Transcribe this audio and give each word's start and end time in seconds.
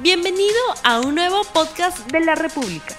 Bienvenido 0.00 0.60
a 0.84 1.00
un 1.00 1.16
nuevo 1.16 1.42
podcast 1.52 2.08
de 2.12 2.20
la 2.20 2.36
República. 2.36 2.94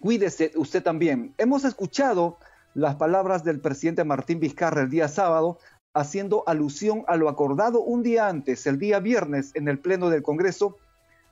Cuídese 0.00 0.52
usted 0.56 0.82
también. 0.82 1.32
Hemos 1.38 1.64
escuchado 1.64 2.36
las 2.74 2.96
palabras 2.96 3.44
del 3.44 3.60
presidente 3.60 4.04
Martín 4.04 4.40
Vizcarra 4.40 4.82
el 4.82 4.90
día 4.90 5.08
sábado, 5.08 5.58
haciendo 5.94 6.44
alusión 6.46 7.04
a 7.06 7.16
lo 7.16 7.28
acordado 7.28 7.80
un 7.80 8.02
día 8.02 8.28
antes, 8.28 8.66
el 8.66 8.78
día 8.78 9.00
viernes, 9.00 9.52
en 9.54 9.68
el 9.68 9.78
Pleno 9.78 10.10
del 10.10 10.22
Congreso, 10.22 10.76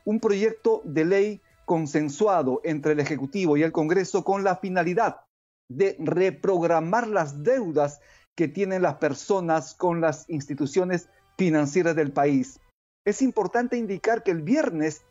un 0.04 0.20
proyecto 0.20 0.80
de 0.84 1.04
ley 1.04 1.40
consensuado 1.68 2.62
entre 2.64 2.92
el 2.92 3.00
Ejecutivo 3.00 3.58
y 3.58 3.62
el 3.62 3.72
Congreso 3.72 4.24
con 4.24 4.42
la 4.42 4.56
finalidad 4.56 5.20
de 5.68 5.96
reprogramar 6.00 7.06
las 7.06 7.44
deudas 7.44 8.00
que 8.34 8.48
tienen 8.48 8.80
las 8.80 8.94
personas 8.94 9.74
con 9.74 10.00
las 10.00 10.24
instituciones 10.30 11.10
financieras 11.36 11.94
del 11.94 12.10
país. 12.10 12.58
Es 13.04 13.20
importante 13.20 13.76
indicar 13.76 14.22
que 14.22 14.30
el 14.30 14.40
viernes 14.40 15.02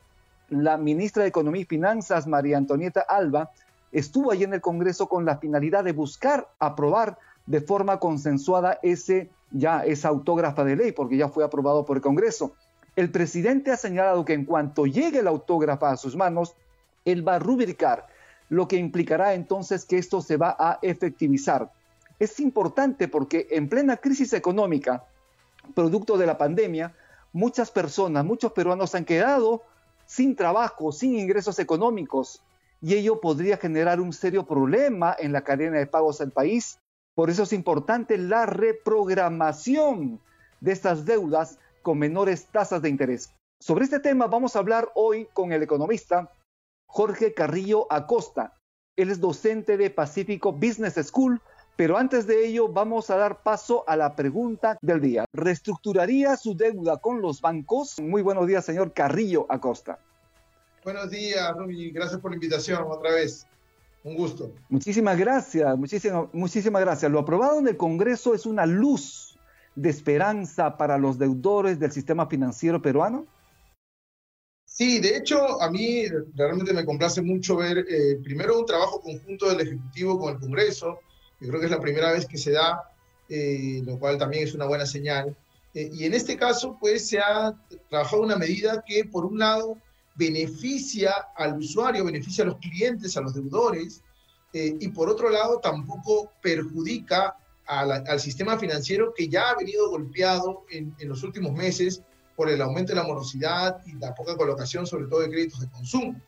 la 0.50 0.78
ministra 0.78 1.24
de 1.24 1.30
Economía 1.30 1.62
y 1.62 1.66
Finanzas, 1.66 2.26
María 2.26 2.58
Antonieta 2.58 3.02
Alba, 3.02 3.52
estuvo 3.92 4.32
allí 4.32 4.44
en 4.44 4.54
el 4.54 4.62
Congreso 4.62 5.08
con 5.08 5.26
la 5.26 5.38
finalidad 5.38 5.84
de 5.84 5.92
buscar 5.92 6.50
aprobar 6.58 7.20
de 7.46 7.62
forma 7.62 8.00
consensuada 8.00 8.80
ese 8.82 9.30
ya 9.52 9.86
esa 9.86 10.10
autógrafa 10.10 10.64
de 10.64 10.76
ley, 10.76 10.92
porque 10.92 11.18
ya 11.18 11.30
fue 11.30 11.44
aprobado 11.44 11.86
por 11.86 11.98
el 11.98 12.02
Congreso. 12.02 12.56
El 12.98 13.12
presidente 13.12 13.70
ha 13.70 13.78
señalado 13.78 14.26
que 14.26 14.34
en 14.34 14.44
cuanto 14.44 14.88
llegue 14.88 15.22
la 15.22 15.30
autógrafa 15.30 15.92
a 15.92 15.98
sus 15.98 16.16
manos, 16.16 16.56
él 17.06 17.26
va 17.26 17.36
a 17.36 17.40
rubricar, 17.40 18.08
lo 18.50 18.68
que 18.68 18.78
implicará 18.78 19.36
entonces 19.36 19.86
que 19.86 20.00
esto 20.00 20.20
se 20.20 20.36
va 20.36 20.56
a 20.58 20.80
efectivizar. 20.82 21.72
Es 22.18 22.40
importante 22.40 23.08
porque 23.08 23.50
en 23.52 23.70
plena 23.70 23.98
crisis 23.98 24.34
económica, 24.34 25.06
producto 25.76 26.18
de 26.18 26.26
la 26.26 26.40
pandemia, 26.40 26.96
muchas 27.34 27.70
personas, 27.70 28.26
muchos 28.26 28.52
peruanos 28.54 28.96
han 28.96 29.06
quedado 29.06 29.62
sin 30.08 30.36
trabajo, 30.36 30.92
sin 30.92 31.20
ingresos 31.20 31.60
económicos, 31.60 32.42
y 32.82 32.96
ello 32.96 33.22
podría 33.22 33.58
generar 33.58 34.02
un 34.02 34.12
serio 34.12 34.48
problema 34.48 35.16
en 35.20 35.34
la 35.34 35.42
cadena 35.42 35.78
de 35.78 35.86
pagos 35.86 36.18
del 36.18 36.32
país. 36.32 36.80
Por 37.14 37.30
eso 37.30 37.44
es 37.44 37.54
importante 37.54 38.18
la 38.18 38.48
reprogramación 38.48 40.20
de 40.62 40.72
estas 40.72 41.06
deudas 41.06 41.60
con 41.88 42.00
menores 42.00 42.48
tasas 42.48 42.82
de 42.82 42.90
interés. 42.90 43.34
Sobre 43.62 43.86
este 43.86 44.02
tema 44.02 44.28
vamos 44.28 44.58
a 44.58 44.60
hablar 44.60 44.92
hoy 44.94 45.30
con 45.32 45.54
el 45.54 45.64
economista 45.64 46.34
Jorge 46.86 47.34
Carrillo 47.34 47.88
Acosta. 47.90 48.58
Él 48.98 49.10
es 49.10 49.22
docente 49.22 49.78
de 49.78 49.90
Pacífico 49.90 50.52
Business 50.52 50.96
School, 50.96 51.42
pero 51.78 51.98
antes 51.98 52.28
de 52.28 52.46
ello 52.46 52.68
vamos 52.68 53.10
a 53.10 53.16
dar 53.16 53.42
paso 53.42 53.86
a 53.88 53.96
la 53.96 54.18
pregunta 54.18 54.78
del 54.82 55.00
día. 55.00 55.24
¿Reestructuraría 55.32 56.36
su 56.36 56.58
deuda 56.58 56.98
con 56.98 57.22
los 57.22 57.40
bancos? 57.40 58.02
Muy 58.02 58.22
buenos 58.22 58.48
días, 58.48 58.66
señor 58.66 58.92
Carrillo 58.92 59.46
Acosta. 59.48 59.98
Buenos 60.84 61.10
días, 61.10 61.56
Rumi. 61.56 61.92
Gracias 61.92 62.20
por 62.20 62.32
la 62.32 62.36
invitación 62.36 62.84
otra 62.86 63.12
vez. 63.12 63.48
Un 64.04 64.18
gusto. 64.18 64.52
Muchísimas 64.68 65.18
gracias, 65.18 65.78
muchísimas, 65.78 66.28
muchísimas 66.34 66.82
gracias. 66.82 67.10
Lo 67.10 67.20
aprobado 67.20 67.60
en 67.60 67.70
el 67.70 67.78
Congreso 67.78 68.34
es 68.34 68.46
una 68.46 68.66
luz 68.66 69.27
de 69.78 69.92
esperanza 69.92 70.76
para 70.76 70.98
los 70.98 71.20
deudores 71.20 71.80
del 71.80 71.92
sistema 71.92 72.26
financiero 72.26 72.82
peruano? 72.82 73.28
Sí, 74.66 75.00
de 75.00 75.18
hecho, 75.18 75.62
a 75.62 75.70
mí 75.70 76.06
realmente 76.36 76.74
me 76.74 76.84
complace 76.84 77.22
mucho 77.22 77.56
ver 77.56 77.86
eh, 77.88 78.20
primero 78.24 78.60
un 78.60 78.66
trabajo 78.66 79.00
conjunto 79.00 79.48
del 79.50 79.62
Ejecutivo 79.62 80.20
con 80.20 80.34
el 80.34 80.40
Congreso. 80.40 81.00
Yo 81.40 81.48
creo 81.48 81.60
que 81.60 81.68
es 81.68 81.72
la 81.72 81.80
primera 81.80 82.12
vez 82.12 82.26
que 82.26 82.40
se 82.40 82.52
da, 82.52 82.92
eh, 83.30 83.84
lo 83.86 84.00
cual 84.00 84.18
también 84.18 84.44
es 84.44 84.56
una 84.56 84.66
buena 84.66 84.88
señal. 84.88 85.38
Eh, 85.76 85.92
y 85.94 86.06
en 86.06 86.16
este 86.16 86.38
caso, 86.38 86.76
pues 86.80 87.08
se 87.08 87.20
ha 87.20 87.54
trabajado 87.90 88.24
una 88.24 88.36
medida 88.36 88.84
que, 88.86 89.06
por 89.06 89.26
un 89.26 89.38
lado, 89.38 89.78
beneficia 90.16 91.14
al 91.36 91.60
usuario, 91.60 92.04
beneficia 92.04 92.44
a 92.44 92.48
los 92.48 92.58
clientes, 92.58 93.16
a 93.16 93.22
los 93.22 93.36
deudores, 93.36 94.02
y 94.54 94.88
por 94.88 95.08
otro 95.08 95.30
lado, 95.30 95.60
tampoco 95.60 96.32
perjudica 96.42 97.38
al, 97.68 98.20
sistema 98.20 98.58
financiero 98.58 99.14
que 99.14 99.28
ya 99.28 99.50
ha 99.50 99.56
venido 99.56 99.90
golpeado 99.90 100.66
en, 100.70 100.96
los 101.02 101.24
últimos 101.24 101.54
meses 101.54 102.02
por 102.36 102.50
el 102.50 102.62
aumento 102.62 102.94
de 102.94 103.02
la 103.02 103.08
morosidad 103.08 103.82
y 103.86 103.94
la 103.94 104.14
poca 104.16 104.36
colocación, 104.36 104.88
sobre 104.88 105.08
todo 105.08 105.22
de 105.22 105.30
créditos 105.30 105.60
de 105.60 105.70
consumo. 105.70 106.22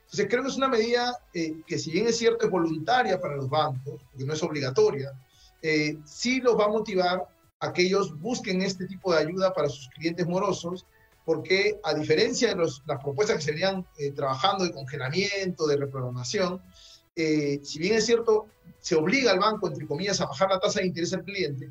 Entonces, 0.00 0.26
creo 0.30 0.42
que 0.42 0.48
es 0.48 0.56
una 0.56 0.68
medida 0.68 1.18
eh, 1.34 1.60
que, 1.66 1.78
si 1.78 1.90
bien 1.90 2.06
es 2.06 2.16
cierto, 2.16 2.46
es 2.46 2.50
voluntaria 2.50 3.20
para 3.20 3.36
los 3.36 3.48
bancos, 3.48 4.02
porque 4.10 4.24
no 4.24 4.32
es 4.32 4.42
obligatoria, 4.42 5.12
eh, 5.60 5.98
sí 6.04 6.40
los 6.40 6.58
va 6.58 6.64
a 6.64 6.68
motivar 6.68 7.28
a 7.60 7.72
que 7.72 7.82
ellos 7.82 8.18
busquen 8.18 8.62
este 8.62 8.86
tipo 8.86 9.12
de 9.12 9.20
ayuda 9.20 9.52
para 9.52 9.68
sus 9.68 9.88
clientes 9.88 10.26
morosos, 10.26 10.86
porque 11.24 11.78
a 11.84 11.92
diferencia 11.92 12.48
de 12.48 12.54
los, 12.54 12.82
las 12.86 13.02
propuestas 13.02 13.36
que 13.36 13.42
se 13.42 13.50
venían 13.50 13.86
eh, 13.98 14.12
trabajando 14.12 14.64
de 14.64 14.72
congelamiento, 14.72 15.66
de 15.66 15.76
reprogramación, 15.76 16.62
eh, 17.18 17.60
si 17.64 17.80
bien 17.80 17.94
es 17.94 18.06
cierto, 18.06 18.46
se 18.78 18.94
obliga 18.94 19.32
al 19.32 19.40
banco, 19.40 19.66
entre 19.66 19.88
comillas, 19.88 20.20
a 20.20 20.26
bajar 20.26 20.50
la 20.50 20.60
tasa 20.60 20.78
de 20.78 20.86
interés 20.86 21.12
al 21.12 21.24
cliente, 21.24 21.68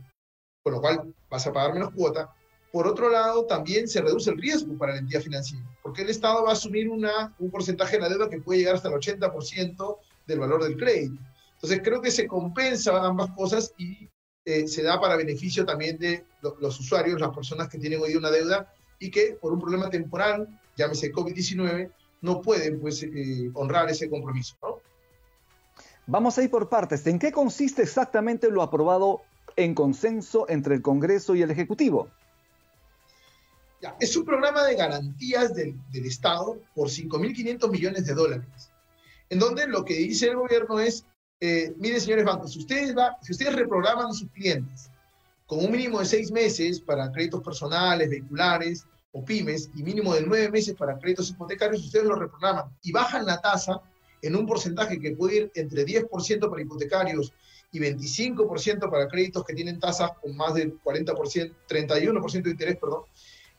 con 0.61 0.73
lo 0.73 0.81
cual 0.81 1.15
vas 1.29 1.47
a 1.47 1.53
pagar 1.53 1.73
menos 1.73 1.93
cuota, 1.93 2.29
por 2.69 2.85
otro 2.85 3.09
lado, 3.09 3.45
también 3.45 3.87
se 3.87 4.01
reduce 4.01 4.29
el 4.29 4.37
riesgo 4.37 4.77
para 4.77 4.91
la 4.91 4.99
entidad 4.99 5.21
financiera, 5.21 5.65
porque 5.81 6.01
el 6.01 6.09
Estado 6.09 6.43
va 6.43 6.49
a 6.49 6.53
asumir 6.53 6.89
una, 6.89 7.33
un 7.39 7.49
porcentaje 7.49 7.95
de 7.95 8.01
la 8.01 8.09
deuda 8.09 8.29
que 8.29 8.41
puede 8.41 8.59
llegar 8.59 8.75
hasta 8.75 8.89
el 8.89 8.95
80% 8.95 9.97
del 10.27 10.39
valor 10.39 10.61
del 10.61 10.75
crédito. 10.75 11.17
Entonces, 11.53 11.79
creo 11.81 12.01
que 12.01 12.11
se 12.11 12.27
compensa 12.27 13.05
ambas 13.05 13.31
cosas 13.31 13.73
y 13.77 14.09
eh, 14.43 14.67
se 14.67 14.83
da 14.83 14.99
para 14.99 15.15
beneficio 15.15 15.65
también 15.65 15.97
de 15.97 16.25
los 16.59 16.79
usuarios, 16.79 17.21
las 17.21 17.33
personas 17.33 17.69
que 17.69 17.79
tienen 17.79 18.01
hoy 18.01 18.15
una 18.15 18.29
deuda 18.29 18.71
y 18.99 19.09
que 19.09 19.37
por 19.41 19.53
un 19.53 19.61
problema 19.61 19.89
temporal, 19.89 20.47
llámese 20.75 21.13
COVID-19, 21.13 21.89
no 22.21 22.41
pueden 22.41 22.81
pues, 22.81 23.01
eh, 23.01 23.49
honrar 23.53 23.89
ese 23.89 24.09
compromiso. 24.09 24.57
Vamos 26.09 26.37
a 26.37 26.43
ir 26.43 26.49
por 26.49 26.69
partes. 26.69 27.05
¿En 27.05 27.19
qué 27.19 27.33
consiste 27.33 27.81
exactamente 27.81 28.49
lo 28.49 28.61
aprobado 28.61 29.23
en 29.57 29.75
consenso 29.75 30.45
entre 30.47 30.75
el 30.75 30.81
Congreso 30.81 31.35
y 31.35 31.41
el 31.41 31.51
Ejecutivo? 31.51 32.09
Ya, 33.81 33.95
es 33.99 34.15
un 34.15 34.23
programa 34.23 34.63
de 34.63 34.75
garantías 34.75 35.53
del, 35.53 35.77
Estado 35.91 36.61
por 36.73 36.87
5.500 36.87 37.69
millones 37.69 38.05
de 38.05 38.13
dólares, 38.13 38.71
en 39.29 39.37
donde 39.37 39.67
lo 39.67 39.83
que 39.83 39.95
dice 39.95 40.29
el 40.29 40.37
gobierno 40.37 40.79
es, 40.79 41.05
eh, 41.41 41.73
miren 41.77 41.99
señores 41.99 42.23
bancos, 42.23 42.53
si 42.53 42.59
ustedes, 42.59 42.97
va, 42.97 43.17
si 43.21 43.33
ustedes 43.33 43.53
reprograman 43.53 44.07
a 44.07 44.13
sus 44.13 44.31
clientes 44.31 44.89
con 45.45 45.59
un 45.59 45.71
mínimo 45.71 45.99
de 45.99 46.05
seis 46.05 46.31
meses 46.31 46.79
para 46.79 47.11
créditos 47.11 47.43
personales, 47.43 48.09
vehiculares 48.09 48.85
o 49.11 49.23
pymes 49.23 49.69
y 49.75 49.83
mínimo 49.83 50.13
de 50.15 50.21
nueve 50.21 50.49
meses 50.49 50.73
para 50.73 50.97
créditos 50.97 51.29
hipotecarios, 51.29 51.83
ustedes 51.83 52.05
lo 52.05 52.15
reprograman 52.15 52.65
y 52.81 52.93
bajan 52.93 53.25
la 53.25 53.41
tasa 53.41 53.81
en 54.21 54.35
un 54.35 54.45
porcentaje 54.45 54.99
que 54.99 55.11
puede 55.11 55.35
ir 55.37 55.51
entre 55.55 55.85
10% 55.85 56.49
para 56.49 56.61
hipotecarios 56.61 57.33
y 57.71 57.79
25% 57.79 58.89
para 58.89 59.07
créditos 59.07 59.43
que 59.43 59.53
tienen 59.53 59.79
tasas 59.79 60.11
con 60.21 60.35
más 60.35 60.53
del 60.53 60.81
40%, 60.81 61.53
31% 61.67 62.43
de 62.43 62.49
interés, 62.49 62.77
perdón. 62.77 63.03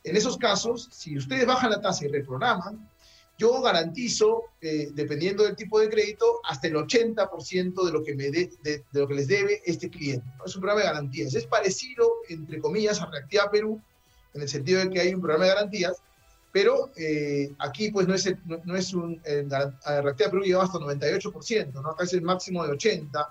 En 0.05 0.17
esos 0.17 0.37
casos, 0.37 0.89
si 0.93 1.17
ustedes 1.17 1.47
bajan 1.47 1.71
la 1.71 1.81
tasa 1.81 2.05
y 2.05 2.09
reprograman, 2.09 2.89
yo 3.37 3.61
garantizo, 3.63 4.45
eh, 4.61 4.89
dependiendo 4.95 5.45
del 5.45 5.55
tipo 5.55 5.79
de 5.79 5.89
crédito, 5.89 6.41
hasta 6.45 6.67
el 6.67 6.75
80% 6.75 7.87
de 7.87 7.93
lo 7.93 8.03
que, 8.03 8.15
me 8.15 8.31
de, 8.31 8.51
de, 8.63 8.85
lo 8.93 9.07
que 9.07 9.15
les 9.15 9.29
debe 9.29 9.63
este 9.65 9.89
cliente. 9.89 10.27
Es 10.45 10.57
un 10.57 10.63
programa 10.63 10.81
de 10.81 10.89
garantías. 10.89 11.35
Es 11.35 11.47
parecido, 11.47 12.11
entre 12.29 12.59
comillas, 12.59 13.01
a 13.01 13.07
Reactiva 13.07 13.49
Perú, 13.51 13.81
en 14.35 14.43
el 14.43 14.49
sentido 14.49 14.81
de 14.81 14.91
que 14.91 15.01
hay 15.01 15.15
un 15.15 15.21
programa 15.21 15.45
de 15.45 15.55
garantías, 15.55 16.03
pero 16.53 16.91
eh, 16.97 17.53
aquí 17.59 17.91
pues 17.91 18.09
no 18.09 18.15
es, 18.15 18.35
no, 18.45 18.77
es 18.77 18.95
un, 18.95 19.21
la 19.49 19.73
reactiva 20.03 20.31
Perú 20.31 20.43
llegaba 20.43 20.65
hasta 20.65 20.79
98%, 20.79 21.73
¿no? 21.73 21.91
acá 21.91 22.05
es 22.05 22.13
el 22.13 22.23
máximo 22.23 22.67
de 22.67 22.73
80% 22.73 23.27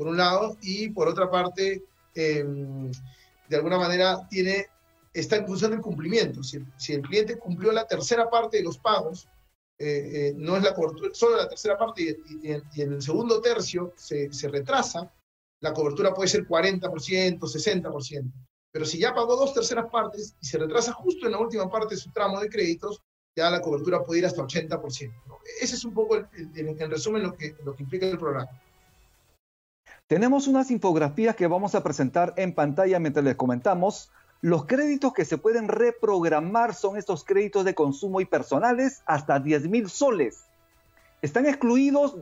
por 0.00 0.08
un 0.08 0.16
lado, 0.16 0.56
y 0.62 0.88
por 0.88 1.08
otra 1.08 1.30
parte, 1.30 1.84
em, 2.14 2.90
de 3.50 3.56
alguna 3.56 3.76
manera 3.76 4.26
tiene, 4.30 4.66
está 5.12 5.36
en 5.36 5.46
función 5.46 5.72
del 5.72 5.82
cumplimiento. 5.82 6.42
Si, 6.42 6.94
el 6.94 7.02
cliente 7.02 7.36
cumplió 7.38 7.70
la 7.70 7.86
tercera 7.86 8.30
parte 8.30 8.56
de 8.56 8.62
los 8.62 8.78
pagos 8.78 9.28
eh, 9.78 10.32
no 10.36 10.56
es 10.56 10.62
la 10.62 10.74
cobertura, 10.74 11.10
solo 11.12 11.36
la 11.36 11.48
tercera 11.50 11.76
parte 11.76 12.16
y, 12.26 12.50
en 12.50 12.92
el 12.94 13.02
segundo 13.02 13.42
tercio 13.42 13.92
se, 13.94 14.32
se, 14.32 14.48
retrasa, 14.48 15.12
la 15.60 15.74
cobertura 15.74 16.14
puede 16.14 16.30
ser 16.30 16.46
40%, 16.46 17.38
60%. 17.38 18.32
Pero 18.72 18.84
si 18.84 18.98
ya 18.98 19.14
pagó 19.14 19.36
dos 19.36 19.52
terceras 19.52 19.90
partes 19.90 20.36
y 20.40 20.46
se 20.46 20.58
retrasa 20.58 20.92
justo 20.92 21.26
en 21.26 21.32
la 21.32 21.38
última 21.38 21.68
parte 21.68 21.94
de 21.94 22.00
su 22.00 22.10
tramo 22.12 22.40
de 22.40 22.48
créditos, 22.48 23.02
ya 23.36 23.50
la 23.50 23.60
cobertura 23.60 24.02
puede 24.04 24.20
ir 24.20 24.26
hasta 24.26 24.42
80%. 24.42 25.12
Ese 25.60 25.74
es 25.74 25.84
un 25.84 25.94
poco, 25.94 26.16
en 26.16 26.90
resumen, 26.90 27.22
lo 27.22 27.34
que, 27.34 27.56
lo 27.64 27.74
que 27.74 27.82
implica 27.82 28.06
el 28.06 28.18
programa. 28.18 28.50
Tenemos 30.06 30.48
unas 30.48 30.70
infografías 30.70 31.36
que 31.36 31.46
vamos 31.46 31.74
a 31.74 31.82
presentar 31.82 32.34
en 32.36 32.54
pantalla 32.54 32.98
mientras 32.98 33.24
les 33.24 33.36
comentamos. 33.36 34.10
Los 34.40 34.66
créditos 34.66 35.12
que 35.12 35.24
se 35.24 35.38
pueden 35.38 35.68
reprogramar 35.68 36.74
son 36.74 36.96
estos 36.96 37.24
créditos 37.24 37.64
de 37.64 37.74
consumo 37.74 38.20
y 38.20 38.24
personales 38.24 39.02
hasta 39.06 39.38
10 39.38 39.68
mil 39.68 39.88
soles. 39.88 40.44
Están 41.22 41.46
excluidos 41.46 42.16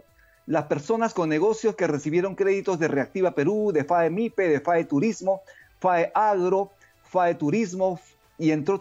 las 0.45 0.65
personas 0.65 1.15
con 1.15 1.29
negocios 1.29 1.77
que 1.77 1.87
recibieron 1.87 2.35
créditos 2.35 2.79
de 2.79 2.89
Reactiva 2.89 3.35
Perú, 3.35 3.71
de 3.73 3.85
FAE 3.85 4.11
MIPE, 4.11 4.49
de 4.49 4.61
FAE 4.61 4.85
Turismo, 4.85 5.43
FAE 5.81 6.11
Agro, 6.15 6.71
FAE 7.05 7.35
Turismo 7.35 8.01
y 8.39 8.51
entre, 8.51 8.75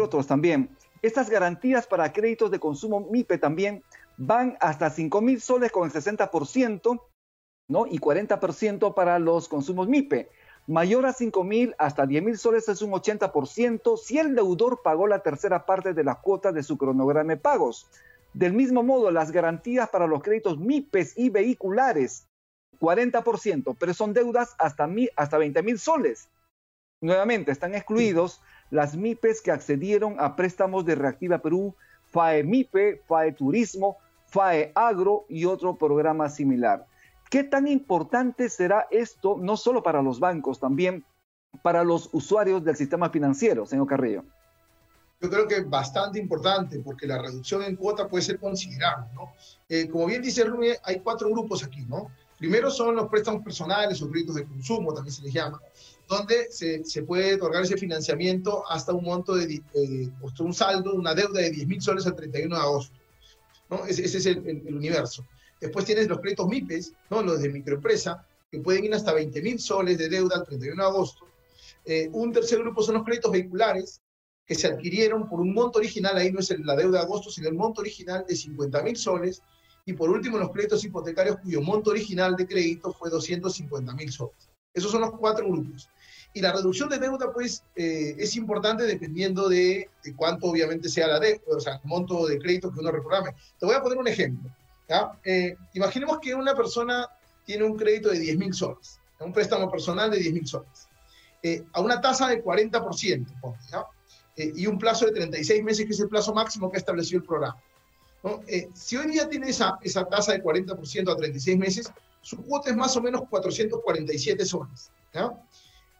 otros 0.00 0.26
también. 0.26 0.70
Estas 1.02 1.28
garantías 1.28 1.86
para 1.86 2.12
créditos 2.12 2.50
de 2.50 2.60
consumo 2.60 3.00
MIPE 3.10 3.38
también 3.38 3.82
van 4.16 4.56
hasta 4.60 4.90
5 4.90 5.20
mil 5.20 5.40
soles 5.40 5.72
con 5.72 5.84
el 5.84 5.92
60%, 5.92 7.00
¿no? 7.68 7.86
Y 7.86 7.98
40% 7.98 8.94
para 8.94 9.18
los 9.18 9.48
consumos 9.48 9.88
MIPE. 9.88 10.30
Mayor 10.68 11.06
a 11.06 11.12
5 11.12 11.42
mil 11.42 11.74
hasta 11.76 12.06
10 12.06 12.22
mil 12.22 12.38
soles 12.38 12.68
es 12.68 12.82
un 12.82 12.92
80% 12.92 13.96
si 13.96 14.18
el 14.18 14.36
deudor 14.36 14.80
pagó 14.82 15.08
la 15.08 15.18
tercera 15.18 15.66
parte 15.66 15.92
de 15.92 16.04
la 16.04 16.20
cuota 16.20 16.52
de 16.52 16.62
su 16.62 16.78
cronograma 16.78 17.32
de 17.32 17.36
pagos. 17.36 17.88
Del 18.32 18.52
mismo 18.52 18.82
modo, 18.82 19.10
las 19.10 19.32
garantías 19.32 19.88
para 19.90 20.06
los 20.06 20.22
créditos 20.22 20.58
MIPES 20.58 21.18
y 21.18 21.30
vehiculares, 21.30 22.28
40%, 22.80 23.76
pero 23.78 23.92
son 23.92 24.14
deudas 24.14 24.54
hasta, 24.58 24.88
hasta 25.16 25.38
20 25.38 25.62
mil 25.62 25.78
soles. 25.78 26.28
Nuevamente, 27.02 27.50
están 27.50 27.74
excluidos 27.74 28.40
las 28.70 28.96
MIPES 28.96 29.42
que 29.42 29.50
accedieron 29.50 30.16
a 30.20 30.36
préstamos 30.36 30.84
de 30.84 30.94
Reactiva 30.94 31.38
Perú, 31.38 31.74
FAE 32.04 32.44
MIPE, 32.44 33.02
FAE 33.08 33.32
Turismo, 33.32 33.98
FAE 34.28 34.70
Agro 34.76 35.26
y 35.28 35.44
otro 35.44 35.76
programa 35.76 36.30
similar. 36.30 36.86
¿Qué 37.28 37.42
tan 37.42 37.66
importante 37.66 38.48
será 38.48 38.86
esto 38.92 39.36
no 39.40 39.56
solo 39.56 39.82
para 39.82 40.00
los 40.00 40.20
bancos, 40.20 40.60
también 40.60 41.04
para 41.62 41.82
los 41.82 42.08
usuarios 42.12 42.64
del 42.64 42.76
sistema 42.76 43.10
financiero, 43.10 43.66
señor 43.66 43.88
Carrillo? 43.88 44.24
Yo 45.20 45.28
creo 45.28 45.48
que 45.48 45.56
es 45.56 45.68
bastante 45.68 46.20
importante 46.20 46.78
porque 46.78 47.08
la 47.08 47.20
reducción 47.20 47.64
en 47.64 47.74
cuota 47.74 48.06
puede 48.08 48.22
ser 48.22 48.38
considerable. 48.38 49.08
Eh, 49.68 49.88
como 49.88 50.06
bien 50.06 50.22
dice 50.22 50.44
Rumi, 50.44 50.68
hay 50.84 51.00
cuatro 51.00 51.28
grupos 51.30 51.64
aquí. 51.64 51.84
¿no? 51.88 52.10
Primero 52.38 52.70
son 52.70 52.96
los 52.96 53.08
préstamos 53.08 53.42
personales 53.42 54.02
o 54.02 54.10
créditos 54.10 54.34
de 54.34 54.44
consumo, 54.44 54.92
también 54.92 55.14
se 55.14 55.22
les 55.22 55.32
llama 55.32 55.60
donde 56.12 56.50
se, 56.50 56.84
se, 56.84 57.02
puede 57.02 57.34
otorgar 57.34 57.62
ese 57.62 57.76
financiamiento 57.76 58.64
hasta 58.68 58.92
un 58.92 59.04
monto 59.04 59.34
de, 59.34 59.62
eh, 59.74 60.08
un 60.38 60.54
saldo, 60.54 60.94
una 60.94 61.14
deuda 61.14 61.40
de 61.40 61.50
10 61.50 61.66
mil 61.66 61.82
soles 61.82 62.06
al 62.06 62.16
31 62.16 62.54
de 62.54 62.62
agosto. 62.62 62.96
¿no? 63.70 63.84
Ese, 63.86 64.04
ese 64.04 64.18
es 64.18 64.26
el, 64.26 64.46
el, 64.46 64.74
universo. 64.74 65.26
Después 65.60 65.84
tienes 65.84 66.08
los 66.08 66.20
créditos 66.20 66.48
MIPES, 66.48 66.92
¿no? 67.10 67.22
los 67.22 67.40
de 67.40 67.48
microempresa, 67.48 68.26
que 68.50 68.60
pueden 68.60 68.84
ir 68.84 68.94
hasta 68.94 69.14
20 69.14 69.40
mil 69.40 69.58
soles 69.58 69.96
de 69.98 70.08
deuda 70.08 70.36
al 70.36 70.44
31 70.44 70.82
de 70.82 70.88
agosto. 70.88 71.26
Eh, 71.84 72.08
un 72.12 72.32
tercer 72.32 72.58
grupo 72.60 72.82
son 72.82 72.96
los 72.96 73.04
créditos 73.04 73.32
vehiculares, 73.32 74.00
que 74.46 74.54
se 74.54 74.66
adquirieron 74.66 75.28
por 75.28 75.40
un 75.40 75.54
monto 75.54 75.78
original, 75.78 76.16
ahí 76.16 76.30
no 76.30 76.40
es 76.40 76.50
la 76.58 76.76
deuda 76.76 76.98
de 76.98 77.04
agosto, 77.04 77.30
sino 77.30 77.48
el 77.48 77.54
monto 77.54 77.80
original 77.80 78.24
de 78.28 78.36
50 78.36 78.82
mil 78.82 78.96
soles. 78.96 79.42
Y 79.86 79.94
por 79.94 80.10
último, 80.10 80.38
los 80.38 80.50
créditos 80.50 80.84
hipotecarios 80.84 81.38
cuyo 81.38 81.60
monto 81.62 81.90
original 81.90 82.36
de 82.36 82.46
crédito 82.46 82.92
fue 82.92 83.10
250 83.10 83.94
mil 83.94 84.12
soles. 84.12 84.50
Esos 84.74 84.90
son 84.90 85.02
los 85.02 85.12
cuatro 85.12 85.46
grupos. 85.48 85.88
Y 86.34 86.40
la 86.40 86.52
reducción 86.52 86.88
de 86.88 86.98
deuda, 86.98 87.30
pues, 87.32 87.62
eh, 87.76 88.14
es 88.18 88.36
importante 88.36 88.84
dependiendo 88.84 89.48
de, 89.48 89.90
cuánto 90.16 90.46
obviamente 90.46 90.88
sea 90.88 91.06
la 91.06 91.20
deuda, 91.20 91.56
o 91.56 91.60
sea, 91.60 91.74
el 91.74 91.80
monto 91.84 92.26
de 92.26 92.38
crédito 92.38 92.72
que 92.72 92.80
uno 92.80 92.90
reprograme. 92.90 93.34
Te 93.58 93.66
voy 93.66 93.74
a 93.74 93.82
poner 93.82 93.98
un 93.98 94.08
ejemplo. 94.08 94.50
Eh, 95.24 95.56
imaginemos 95.74 96.18
que 96.20 96.34
una 96.34 96.54
persona 96.54 97.08
tiene 97.44 97.64
un 97.64 97.76
crédito 97.76 98.10
de 98.10 98.18
10 98.18 98.38
mil 98.38 98.54
soles, 98.54 98.98
un 99.20 99.32
préstamo 99.32 99.70
personal 99.70 100.10
de 100.10 100.18
10 100.18 100.32
mil 100.34 100.46
soles, 100.46 100.88
eh, 101.42 101.64
a 101.72 101.80
una 101.80 102.00
tasa 102.00 102.28
de 102.28 102.42
40%, 102.42 103.26
y 104.36 104.66
un 104.66 104.78
plazo 104.78 105.06
de 105.06 105.12
36 105.12 105.62
meses, 105.62 105.86
que 105.86 105.92
es 105.92 106.00
el 106.00 106.08
plazo 106.08 106.32
máximo 106.34 106.70
que 106.70 106.76
ha 106.76 106.80
establecido 106.80 107.20
el 107.20 107.26
programa. 107.26 107.56
si 108.74 108.96
hoy 108.96 109.10
día 109.10 109.28
tiene 109.28 109.48
esa, 109.48 109.78
esa 109.82 110.04
tasa 110.04 110.32
de 110.32 110.42
40% 110.42 111.12
a 111.12 111.16
36 111.16 111.58
meses, 111.58 111.92
su 112.22 112.36
cuota 112.38 112.70
es 112.70 112.76
más 112.76 112.96
o 112.96 113.02
menos 113.02 113.22
447 113.28 114.44
soles. 114.46 114.90
¿ya? 115.12 115.30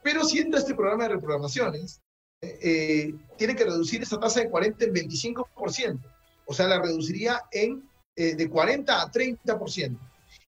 Pero 0.03 0.23
si 0.25 0.39
entra 0.39 0.59
este 0.59 0.75
programa 0.75 1.03
de 1.03 1.15
reprogramaciones, 1.15 2.01
eh, 2.41 2.59
eh, 2.61 3.15
tiene 3.37 3.55
que 3.55 3.63
reducir 3.63 4.01
esa 4.01 4.19
tasa 4.19 4.41
de 4.41 4.49
40 4.49 4.85
en 4.85 4.93
25%. 4.93 5.99
O 6.45 6.53
sea, 6.53 6.67
la 6.67 6.81
reduciría 6.81 7.41
en, 7.51 7.89
eh, 8.15 8.35
de 8.35 8.49
40 8.49 9.01
a 9.01 9.09
30%. 9.09 9.97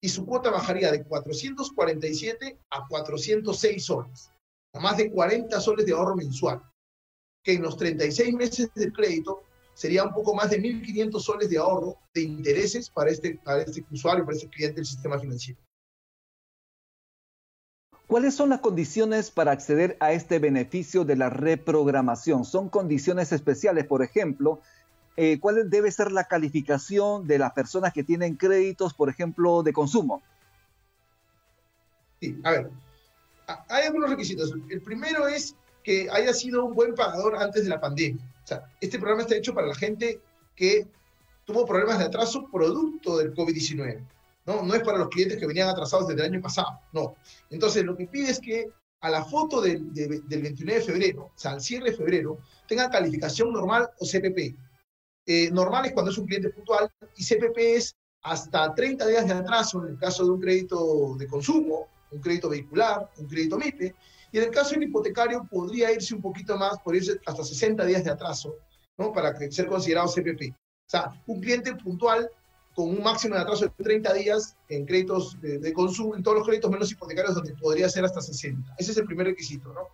Y 0.01 0.09
su 0.09 0.25
cuota 0.25 0.51
bajaría 0.51 0.91
de 0.91 1.03
447 1.03 2.59
a 2.69 2.85
406 2.87 3.85
soles. 3.85 4.29
A 4.73 4.79
más 4.79 4.97
de 4.97 5.09
40 5.09 5.59
soles 5.61 5.85
de 5.85 5.93
ahorro 5.93 6.15
mensual. 6.15 6.61
Que 7.41 7.53
en 7.53 7.61
los 7.61 7.77
36 7.77 8.33
meses 8.33 8.69
del 8.75 8.91
crédito 8.91 9.43
sería 9.73 10.03
un 10.03 10.13
poco 10.13 10.35
más 10.35 10.49
de 10.49 10.61
1.500 10.61 11.19
soles 11.21 11.49
de 11.49 11.57
ahorro 11.57 11.97
de 12.13 12.21
intereses 12.21 12.89
para 12.89 13.09
este, 13.09 13.39
para 13.43 13.61
este 13.61 13.85
usuario, 13.89 14.25
para 14.25 14.35
este 14.35 14.49
cliente 14.49 14.77
del 14.77 14.85
sistema 14.85 15.17
financiero. 15.17 15.59
¿Cuáles 18.07 18.35
son 18.35 18.49
las 18.49 18.59
condiciones 18.59 19.31
para 19.31 19.51
acceder 19.51 19.97
a 19.99 20.11
este 20.11 20.37
beneficio 20.37 21.05
de 21.05 21.15
la 21.15 21.29
reprogramación? 21.29 22.45
¿Son 22.45 22.69
condiciones 22.69 23.31
especiales, 23.31 23.85
por 23.85 24.03
ejemplo? 24.03 24.61
Eh, 25.17 25.39
¿Cuál 25.39 25.69
debe 25.69 25.91
ser 25.91 26.11
la 26.11 26.25
calificación 26.25 27.25
de 27.25 27.39
las 27.39 27.53
personas 27.53 27.93
que 27.93 28.03
tienen 28.03 28.35
créditos, 28.35 28.93
por 28.93 29.09
ejemplo, 29.09 29.63
de 29.63 29.73
consumo? 29.73 30.21
Sí, 32.19 32.39
a 32.43 32.51
ver, 32.51 32.69
hay 33.69 33.85
algunos 33.85 34.09
requisitos. 34.09 34.53
El 34.69 34.81
primero 34.81 35.27
es 35.27 35.55
que 35.83 36.07
haya 36.11 36.33
sido 36.33 36.65
un 36.65 36.75
buen 36.75 36.93
pagador 36.93 37.37
antes 37.37 37.63
de 37.63 37.69
la 37.69 37.79
pandemia. 37.79 38.23
O 38.43 38.47
sea, 38.47 38.71
este 38.81 38.99
programa 38.99 39.23
está 39.23 39.35
hecho 39.35 39.53
para 39.53 39.67
la 39.67 39.75
gente 39.75 40.19
que 40.55 40.87
tuvo 41.45 41.65
problemas 41.65 41.99
de 41.99 42.05
atraso 42.05 42.47
producto 42.51 43.17
del 43.17 43.33
COVID-19. 43.33 44.03
¿No? 44.45 44.63
No 44.63 44.73
es 44.75 44.83
para 44.83 44.97
los 44.97 45.09
clientes 45.09 45.37
que 45.37 45.47
venían 45.47 45.69
atrasados 45.69 46.07
desde 46.07 46.25
el 46.25 46.33
año 46.33 46.41
pasado, 46.41 46.79
no. 46.93 47.15
Entonces, 47.49 47.83
lo 47.83 47.95
que 47.95 48.07
pide 48.07 48.29
es 48.29 48.39
que 48.39 48.67
a 49.01 49.09
la 49.09 49.23
foto 49.23 49.61
del, 49.61 49.93
del 49.93 50.41
29 50.41 50.79
de 50.79 50.85
febrero, 50.85 51.23
o 51.25 51.37
sea, 51.37 51.51
al 51.51 51.61
cierre 51.61 51.91
de 51.91 51.97
febrero, 51.97 52.39
tenga 52.67 52.89
calificación 52.89 53.51
normal 53.53 53.89
o 53.99 54.05
CPP. 54.05 54.55
Eh, 55.27 55.49
normal 55.51 55.85
es 55.85 55.93
cuando 55.93 56.11
es 56.11 56.17
un 56.17 56.27
cliente 56.27 56.49
puntual 56.49 56.91
y 57.15 57.23
CPP 57.23 57.57
es 57.57 57.95
hasta 58.21 58.73
30 58.73 59.07
días 59.07 59.27
de 59.27 59.33
atraso 59.33 59.83
en 59.83 59.93
el 59.93 59.99
caso 59.99 60.23
de 60.23 60.31
un 60.31 60.39
crédito 60.39 61.15
de 61.17 61.27
consumo, 61.27 61.87
un 62.11 62.21
crédito 62.21 62.49
vehicular, 62.49 63.09
un 63.17 63.27
crédito 63.27 63.57
MIPE, 63.57 63.95
y 64.31 64.37
en 64.37 64.43
el 64.43 64.51
caso 64.51 64.71
del 64.71 64.83
hipotecario 64.83 65.47
podría 65.49 65.91
irse 65.91 66.15
un 66.15 66.21
poquito 66.21 66.57
más, 66.57 66.79
por 66.79 66.95
irse 66.95 67.19
hasta 67.25 67.43
60 67.43 67.85
días 67.85 68.03
de 68.03 68.11
atraso, 68.11 68.55
¿no? 68.97 69.13
Para 69.13 69.35
ser 69.51 69.67
considerado 69.67 70.07
CPP. 70.07 70.51
O 70.51 70.89
sea, 70.89 71.21
un 71.27 71.39
cliente 71.39 71.75
puntual 71.75 72.29
con 72.75 72.89
un 72.89 73.01
máximo 73.01 73.35
de 73.35 73.41
atraso 73.41 73.65
de 73.65 73.83
30 73.83 74.13
días 74.13 74.55
en 74.67 74.85
créditos 74.85 75.39
de, 75.41 75.73
consumo, 75.73 76.15
en 76.15 76.21
todos 76.21 76.37
los 76.37 76.47
créditos 76.47 76.69
menos 76.69 76.91
hipotecarios, 76.91 77.33
donde 77.33 77.53
podría 77.53 77.87
ser 77.89 78.03
hasta 78.03 78.21
60. 78.21 78.75
Ese 78.77 78.91
es 78.91 78.97
el 78.97 79.05
primer 79.05 79.27
requisito, 79.27 79.73
¿no? 79.73 79.87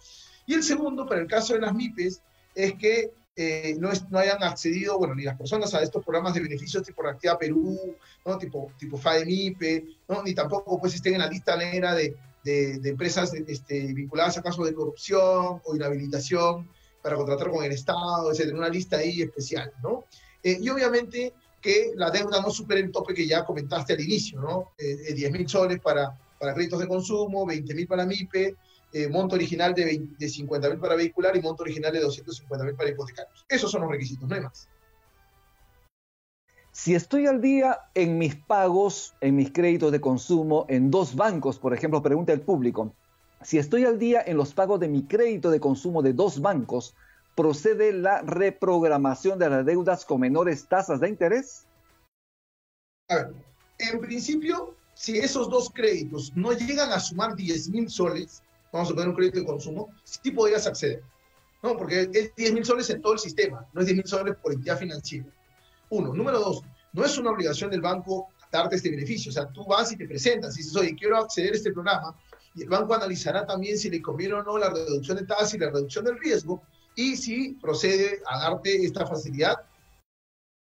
Y 0.47 0.55
el 0.55 0.63
segundo, 0.63 1.05
para 1.05 1.21
el 1.21 1.27
caso 1.27 1.53
de 1.53 1.59
las 1.61 1.73
MIPES, 1.75 2.21
es 2.55 2.73
que 2.73 3.11
eh, 3.35 3.75
no, 3.79 3.89
no, 4.09 4.19
hayan 4.19 4.43
accedido, 4.43 4.97
bueno, 4.97 5.13
ni 5.13 5.23
las 5.23 5.37
personas 5.37 5.73
a 5.75 5.81
estos 5.81 6.03
programas 6.03 6.33
de 6.33 6.41
beneficios 6.41 6.83
tipo 6.83 7.03
Reactiva 7.03 7.37
Perú, 7.37 7.95
¿no? 8.25 8.37
tipo, 8.37 8.71
tipo 8.77 8.97
FAEMIPE, 8.97 9.85
¿no? 10.09 10.23
ni 10.23 10.33
tampoco 10.33 10.79
pues 10.79 10.95
estén 10.95 11.13
en 11.13 11.19
la 11.19 11.27
lista 11.27 11.55
negra 11.55 11.93
de, 11.93 12.15
de, 12.43 12.79
de 12.79 12.89
empresas 12.89 13.33
este, 13.33 13.93
vinculadas 13.93 14.37
a 14.37 14.41
casos 14.41 14.65
de 14.65 14.73
corrupción 14.73 15.61
o 15.63 15.75
inhabilitación 15.75 16.67
para 17.01 17.15
contratar 17.15 17.49
con 17.49 17.63
el 17.63 17.71
Estado, 17.71 18.31
etcétera, 18.31 18.57
una 18.57 18.69
lista 18.69 18.97
ahí 18.97 19.21
especial, 19.21 19.71
¿no? 19.81 20.05
Eh, 20.43 20.57
y 20.59 20.69
obviamente 20.69 21.33
que 21.61 21.91
la 21.95 22.09
deuda 22.09 22.41
no 22.41 22.49
supere 22.49 22.81
el 22.81 22.91
tope 22.91 23.13
que 23.13 23.27
ya 23.27 23.45
comentaste 23.45 23.93
al 23.93 24.01
inicio, 24.01 24.41
¿no? 24.41 24.71
Eh, 24.77 25.13
10 25.13 25.29
eh, 25.29 25.31
mil 25.31 25.47
soles 25.47 25.79
para, 25.79 26.17
para 26.39 26.53
créditos 26.53 26.79
de 26.79 26.87
consumo, 26.87 27.45
20 27.45 27.75
mil 27.75 27.87
para 27.87 28.05
MIPE, 28.05 28.55
eh, 28.93 29.07
monto 29.07 29.35
original 29.35 29.73
de, 29.73 30.07
de 30.17 30.29
50 30.29 30.69
mil 30.69 30.79
para 30.79 30.95
vehicular 30.95 31.35
y 31.37 31.41
monto 31.41 31.63
original 31.63 31.93
de 31.93 32.01
250 32.01 32.65
mil 32.65 32.75
para 32.75 32.89
hipotecarios. 32.89 33.45
Esos 33.47 33.71
son 33.71 33.81
los 33.81 33.91
requisitos, 33.91 34.27
no 34.27 34.35
hay 34.35 34.41
más. 34.41 34.67
Si 36.73 36.95
estoy 36.95 37.27
al 37.27 37.41
día 37.41 37.79
en 37.93 38.17
mis 38.17 38.35
pagos, 38.35 39.13
en 39.21 39.35
mis 39.35 39.51
créditos 39.51 39.91
de 39.91 40.01
consumo, 40.01 40.65
en 40.69 40.89
dos 40.89 41.15
bancos, 41.15 41.59
por 41.59 41.73
ejemplo, 41.73 42.01
pregunta 42.01 42.31
el 42.33 42.41
público, 42.41 42.95
si 43.43 43.57
estoy 43.57 43.85
al 43.85 43.99
día 43.99 44.23
en 44.25 44.37
los 44.37 44.53
pagos 44.53 44.79
de 44.79 44.87
mi 44.87 45.03
crédito 45.03 45.51
de 45.51 45.59
consumo 45.59 46.01
de 46.01 46.13
dos 46.13 46.41
bancos, 46.41 46.95
procede 47.41 47.91
la 47.91 48.21
reprogramación 48.21 49.39
de 49.39 49.49
las 49.49 49.65
deudas 49.65 50.05
con 50.05 50.21
menores 50.21 50.67
tasas 50.67 50.99
de 50.99 51.09
interés? 51.09 51.65
A 53.09 53.15
ver, 53.15 53.33
en 53.79 53.99
principio, 53.99 54.75
si 54.93 55.17
esos 55.17 55.49
dos 55.49 55.71
créditos 55.71 56.31
no 56.35 56.53
llegan 56.53 56.91
a 56.91 56.99
sumar 56.99 57.35
10 57.35 57.69
mil 57.69 57.89
soles, 57.89 58.43
vamos 58.71 58.91
a 58.91 58.93
poner 58.93 59.09
un 59.09 59.15
crédito 59.15 59.39
de 59.39 59.45
consumo, 59.47 59.89
sí 60.03 60.29
podrías 60.29 60.67
acceder. 60.67 61.01
¿no? 61.63 61.75
Porque 61.75 62.11
es 62.13 62.35
10 62.35 62.53
mil 62.53 62.63
soles 62.63 62.87
en 62.91 63.01
todo 63.01 63.13
el 63.13 63.19
sistema, 63.19 63.65
no 63.73 63.81
es 63.81 63.87
10 63.87 63.97
mil 63.97 64.05
soles 64.05 64.35
por 64.35 64.53
entidad 64.53 64.77
financiera. 64.77 65.25
Uno. 65.89 66.13
Número 66.13 66.39
dos, 66.39 66.61
no 66.93 67.03
es 67.03 67.17
una 67.17 67.31
obligación 67.31 67.71
del 67.71 67.81
banco 67.81 68.27
darte 68.51 68.75
este 68.75 68.91
beneficio. 68.91 69.31
O 69.31 69.33
sea, 69.33 69.47
tú 69.47 69.65
vas 69.65 69.91
y 69.91 69.97
te 69.97 70.07
presentas 70.07 70.53
y 70.53 70.57
dices, 70.59 70.75
oye, 70.75 70.95
quiero 70.95 71.17
acceder 71.17 71.53
a 71.53 71.55
este 71.55 71.73
programa, 71.73 72.15
y 72.53 72.61
el 72.61 72.69
banco 72.69 72.93
analizará 72.93 73.47
también 73.47 73.79
si 73.79 73.89
le 73.89 73.99
conviene 73.99 74.35
o 74.35 74.43
no 74.43 74.59
la 74.59 74.69
reducción 74.69 75.17
de 75.17 75.25
tasa 75.25 75.55
y 75.55 75.59
la 75.59 75.71
reducción 75.71 76.05
del 76.05 76.19
riesgo, 76.19 76.61
y 77.01 77.17
si 77.17 77.53
procede 77.55 78.21
a 78.27 78.39
darte 78.39 78.85
esta 78.85 79.07
facilidad 79.07 79.55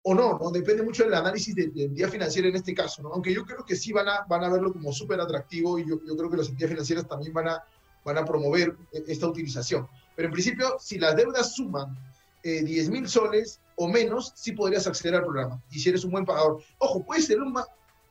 o 0.02 0.14
no, 0.14 0.38
¿no? 0.38 0.50
Depende 0.50 0.83
mucho 0.83 1.04
del 1.04 1.14
análisis 1.14 1.54
de, 1.54 1.66
de 1.68 1.85
entidad 1.85 2.09
financiera 2.09 2.49
en 2.49 2.57
este 2.57 2.75
caso, 2.75 3.02
¿no? 3.02 3.12
Aunque 3.12 3.35
yo 3.35 3.45
creo 3.45 3.64
que 3.64 3.75
sí 3.75 3.92
van 3.92 4.09
a, 4.09 4.25
van 4.28 4.45
a 4.45 4.49
verlo 4.49 4.73
como 4.73 4.92
súper 4.92 5.21
atractivo 5.21 5.78
y 5.78 5.88
yo, 5.88 5.99
yo, 6.07 6.16
creo 6.16 6.30
que 6.30 6.37
las 6.37 6.49
entidades 6.49 6.71
financieras 6.71 7.09
también 7.09 7.33
van 7.33 7.49
a, 7.49 7.64
van 8.04 8.18
a 8.18 8.25
promover 8.25 8.76
e, 8.92 9.04
esta 9.09 9.26
utilización. 9.26 9.88
Pero 10.14 10.28
en 10.28 10.33
principio, 10.33 10.76
si 10.78 10.99
las 10.99 11.16
deudas 11.16 11.54
suman 11.54 11.97
eh, 12.45 12.62
10 12.62 12.90
mil 12.90 13.09
soles 13.09 13.61
o 13.76 13.88
menos, 13.88 14.33
sí 14.37 14.52
podrías 14.52 14.87
acceder 14.87 15.16
al 15.16 15.25
programa. 15.25 15.61
Y 15.71 15.80
si 15.80 15.88
eres 15.88 16.04
un 16.04 16.12
buen 16.12 16.25
pagador. 16.25 16.62
Ojo, 16.78 17.04
puede 17.04 17.21
ser 17.21 17.40
un, 17.40 17.52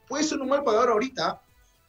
puede 0.07 0.24
ser 0.24 0.39
un 0.39 0.50
mal 0.50 0.63
pagador 0.63 0.89
ahorita, 0.89 1.41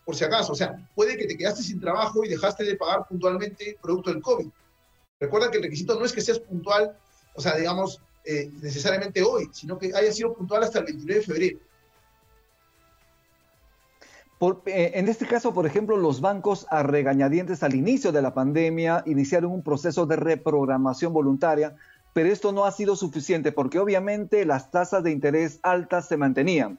por 0.04 0.14
si 0.14 0.25
acaso. 0.25 0.52
O 0.52 0.57
sea, 0.57 0.88
puede 0.95 1.16
que 1.16 1.26
te 1.26 1.37
quedaste 1.37 1.62
sin 1.62 1.80
trabajo 1.80 2.25
y 2.25 2.28
dejaste 2.28 2.64
de 2.64 2.76
pagar 2.76 3.07
puntualmente 3.09 3.76
producto 3.83 4.11
del 4.11 4.23
COVID. 4.23 4.49
Recuerda 5.20 5.50
que 5.50 5.58
el 5.58 5.64
requisito 5.64 5.98
no 5.98 6.04
es 6.04 6.12
que 6.12 6.20
seas 6.20 6.38
puntual, 6.38 6.96
o 7.34 7.40
sea, 7.40 7.56
digamos, 7.56 8.00
eh, 8.25 8.50
necesariamente 8.62 9.22
hoy, 9.22 9.48
sino 9.52 9.78
que 9.78 9.92
haya 9.94 10.12
sido 10.12 10.34
puntual 10.34 10.62
hasta 10.62 10.80
el 10.80 10.84
29 10.87 11.20
de 11.20 11.26
febrero. 11.26 11.58
Eh, 14.66 14.92
en 14.94 15.08
este 15.08 15.26
caso, 15.26 15.52
por 15.52 15.66
ejemplo, 15.66 15.96
los 15.96 16.20
bancos 16.20 16.66
a 16.70 16.84
regañadientes 16.84 17.64
al 17.64 17.75
inicio 17.75 18.12
de 18.12 18.22
la 18.22 18.34
pandemia 18.34 19.02
iniciaron 19.06 19.50
un 19.50 19.64
proceso 19.64 20.06
de 20.06 20.14
reprogramación 20.14 21.12
voluntaria, 21.12 21.75
pero 22.12 22.30
esto 22.30 22.52
no 22.52 22.64
ha 22.64 22.70
sido 22.70 22.94
suficiente 22.94 23.50
porque 23.50 23.80
obviamente 23.80 24.44
las 24.44 24.70
tasas 24.70 25.02
de 25.02 25.10
interés 25.10 25.58
altas 25.62 26.06
se 26.06 26.16
mantenían. 26.16 26.78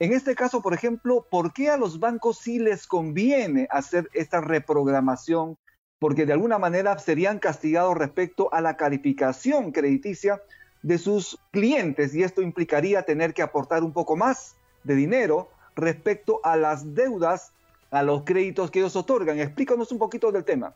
En 0.00 0.12
este 0.12 0.34
caso, 0.34 0.60
por 0.60 0.74
ejemplo, 0.74 1.26
¿por 1.30 1.52
qué 1.54 1.70
a 1.70 1.78
los 1.78 1.98
bancos 1.98 2.38
sí 2.38 2.58
les 2.58 2.86
conviene 2.86 3.68
hacer 3.70 4.10
esta 4.12 4.40
reprogramación? 4.40 5.56
Porque 6.02 6.26
de 6.26 6.32
alguna 6.32 6.58
manera 6.58 6.98
serían 6.98 7.38
castigados 7.38 7.96
respecto 7.96 8.52
a 8.52 8.60
la 8.60 8.76
calificación 8.76 9.70
crediticia 9.70 10.42
de 10.82 10.98
sus 10.98 11.38
clientes 11.52 12.12
y 12.12 12.24
esto 12.24 12.42
implicaría 12.42 13.04
tener 13.04 13.32
que 13.32 13.42
aportar 13.42 13.84
un 13.84 13.92
poco 13.92 14.16
más 14.16 14.56
de 14.82 14.96
dinero 14.96 15.48
respecto 15.76 16.40
a 16.42 16.56
las 16.56 16.92
deudas, 16.92 17.52
a 17.92 18.02
los 18.02 18.24
créditos 18.24 18.72
que 18.72 18.80
ellos 18.80 18.96
otorgan. 18.96 19.38
Explícanos 19.38 19.92
un 19.92 19.98
poquito 19.98 20.32
del 20.32 20.44
tema. 20.44 20.74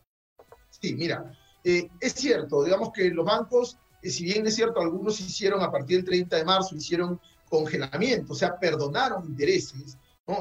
Sí, 0.71 0.95
mira, 0.95 1.37
eh, 1.64 1.88
es 1.99 2.12
cierto, 2.12 2.62
digamos 2.62 2.92
que 2.92 3.11
los 3.11 3.26
bancos, 3.26 3.80
eh, 4.02 4.11
si 4.11 4.26
bien 4.26 4.47
es 4.47 4.54
cierto, 4.54 4.80
algunos 4.80 5.18
hicieron 5.18 5.61
a 5.61 5.73
partir 5.73 5.97
del 5.97 6.04
30 6.04 6.37
de 6.37 6.45
marzo, 6.45 6.76
hicieron 6.76 7.21
congelamiento, 7.49 8.33
o 8.33 8.37
sea, 8.37 8.56
perdonaron 8.61 9.26
intereses, 9.26 9.99
¿no? 10.28 10.38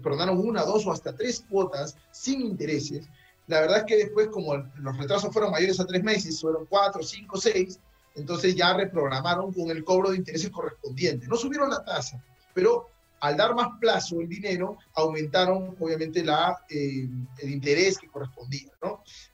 Perdonaron 0.00 0.38
una, 0.38 0.62
dos 0.62 0.86
o 0.86 0.92
hasta 0.92 1.12
tres 1.12 1.44
cuotas 1.50 1.96
sin 2.12 2.40
intereses. 2.40 3.08
La 3.48 3.60
verdad 3.60 3.78
es 3.78 3.84
que 3.84 3.96
después, 3.96 4.28
como 4.28 4.56
los 4.56 4.96
retrasos 4.96 5.32
fueron 5.32 5.50
mayores 5.50 5.80
a 5.80 5.86
tres 5.86 6.04
meses, 6.04 6.40
fueron 6.40 6.66
cuatro, 6.66 7.02
cinco, 7.02 7.36
seis, 7.38 7.80
entonces 8.14 8.54
ya 8.54 8.74
reprogramaron 8.74 9.52
con 9.52 9.70
el 9.70 9.84
cobro 9.84 10.10
de 10.10 10.18
intereses 10.18 10.50
correspondiente. 10.50 11.26
No 11.26 11.36
subieron 11.36 11.70
la 11.70 11.84
tasa, 11.84 12.22
pero 12.54 12.88
al 13.20 13.36
dar 13.36 13.54
más 13.54 13.68
plazo 13.80 14.20
el 14.20 14.28
dinero, 14.28 14.78
aumentaron 14.94 15.76
obviamente 15.80 16.24
la, 16.24 16.58
eh, 16.68 17.08
el 17.38 17.50
interés 17.50 17.98
que 17.98 18.08
correspondía. 18.08 18.70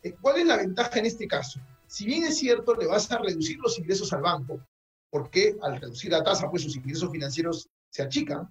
Eh, 0.03 0.15
¿Cuál 0.21 0.39
es 0.39 0.47
la 0.47 0.57
ventaja 0.57 0.99
en 0.99 1.07
este 1.07 1.27
caso? 1.27 1.61
Si 1.87 2.07
bien 2.07 2.25
es 2.25 2.39
cierto, 2.39 2.75
le 2.75 2.87
vas 2.87 3.11
a 3.11 3.19
reducir 3.19 3.59
los 3.59 3.79
ingresos 3.79 4.13
al 4.13 4.23
banco, 4.23 4.61
porque 5.11 5.57
al 5.63 5.81
reducir 5.81 6.13
la 6.13 6.23
tasa, 6.23 6.51
pues 6.51 6.63
sus 6.63 6.77
ingresos 6.77 7.11
financieros 7.11 7.69
se 7.91 8.03
achican, 8.03 8.49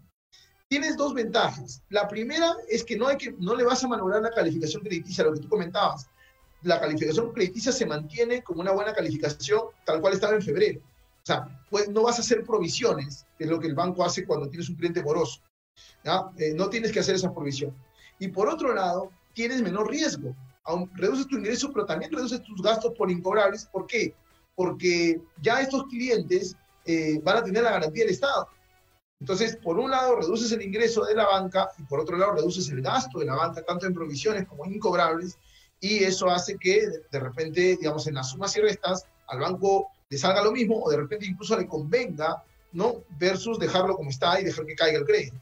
tienes 0.74 0.98
dos 0.98 1.13
ventajas. 1.13 1.84
La 1.89 2.08
primera 2.08 2.56
es 2.68 2.84
que 2.84 2.98
no, 2.98 3.06
hay 3.06 3.15
que, 3.15 3.36
no 3.38 3.53
le 3.53 3.63
vas 3.63 3.84
a 3.84 3.88
manobrar 3.88 4.24
la 4.24 4.32
calificación 4.32 4.82
crediticia, 4.82 5.24
lo 5.24 5.34
que 5.34 5.42
tú 5.42 5.48
comentabas. 5.48 6.10
La 6.63 6.80
calificación 6.80 7.32
crediticia 7.32 7.72
se 7.72 7.86
mantiene 7.86 8.42
como 8.42 8.62
una 8.62 8.72
buena 8.72 8.92
calificación, 8.92 9.65
tal 9.86 10.01
cual 10.01 10.13
estaba 10.13 10.34
en 10.34 10.42
febrero. 10.42 10.82
O 10.82 11.25
sea, 11.25 11.63
pues 11.70 11.89
no 11.89 12.01
vas 12.01 12.18
a 12.18 12.22
hacer 12.22 12.44
provisiones, 12.44 13.24
que 13.38 13.44
es 13.44 13.51
lo 13.51 13.60
que 13.60 13.68
el 13.68 13.75
banco 13.75 14.03
hace 14.03 14.25
cuando 14.25 14.50
tienes 14.50 14.68
un 14.68 14.75
cliente 14.75 15.03
moroso. 15.03 15.42
¿ya? 16.03 16.24
Eh, 16.39 16.56
no 16.56 16.72
tienes 16.72 16.92
que 16.92 17.01
hacer 17.01 17.13
esa 17.13 17.32
provisión. 17.32 17.72
Y 18.18 18.30
por 18.30 18.50
otro 18.50 18.74
lado, 18.74 19.12
tienes 19.34 19.62
menor 19.62 19.92
riesgo. 19.92 20.36
Reduces 20.96 21.27
tu 21.27 21.38
ingreso, 21.38 21.72
pero 21.72 21.86
también 21.86 22.12
reduces 22.12 22.42
tus 22.42 22.63
gastos 22.63 22.94
por 22.98 23.12
incobrables. 23.12 23.65
¿Por 23.65 23.86
qué? 23.86 24.15
Porque 24.56 25.22
ya 25.39 25.62
estos 25.62 25.84
clientes 25.84 26.56
eh, 26.86 27.20
van 27.24 27.38
a 27.38 27.44
tener 27.44 27.62
la 27.62 27.74
garantía 27.74 28.06
del 28.06 28.13
Estado. 28.13 28.48
Entonces, 29.24 29.56
por 29.56 29.80
un 29.80 29.89
lado, 29.89 30.18
reduces 30.18 30.51
el 30.51 30.62
ingreso 30.62 31.06
de 31.06 31.15
la 31.15 31.25
banca 31.25 31.70
y 31.77 31.84
por 31.84 32.01
otro 32.01 32.18
lado, 32.18 32.34
reduces 32.34 32.68
el 32.68 32.82
gasto 32.82 33.20
de 33.20 33.25
la 33.25 33.36
banca, 33.36 33.63
tanto 33.63 33.88
en 33.88 33.94
provisiones 33.94 34.46
como 34.46 34.65
en 34.65 34.74
incobrables, 34.74 35.38
y 35.80 36.03
eso 36.03 36.30
hace 36.30 36.58
que 36.58 36.89
de 37.10 37.20
repente, 37.22 37.77
digamos, 37.77 38.06
en 38.08 38.15
las 38.15 38.32
sumas 38.32 38.58
y 38.58 38.60
restas, 38.60 39.06
al 39.30 39.39
banco 39.39 39.88
le 40.10 40.18
salga 40.18 40.44
lo 40.44 40.51
mismo 40.51 40.84
o 40.84 40.92
de 40.92 40.98
repente 40.98 41.25
incluso 41.25 41.58
le 41.58 41.65
convenga, 41.65 42.44
¿no? 42.74 42.96
Versus 43.18 43.58
dejarlo 43.58 43.96
como 43.96 44.10
está 44.10 44.42
y 44.42 44.44
dejar 44.44 44.65
que 44.65 44.75
caiga 44.75 45.00
el 45.00 45.06
crédito. 45.06 45.38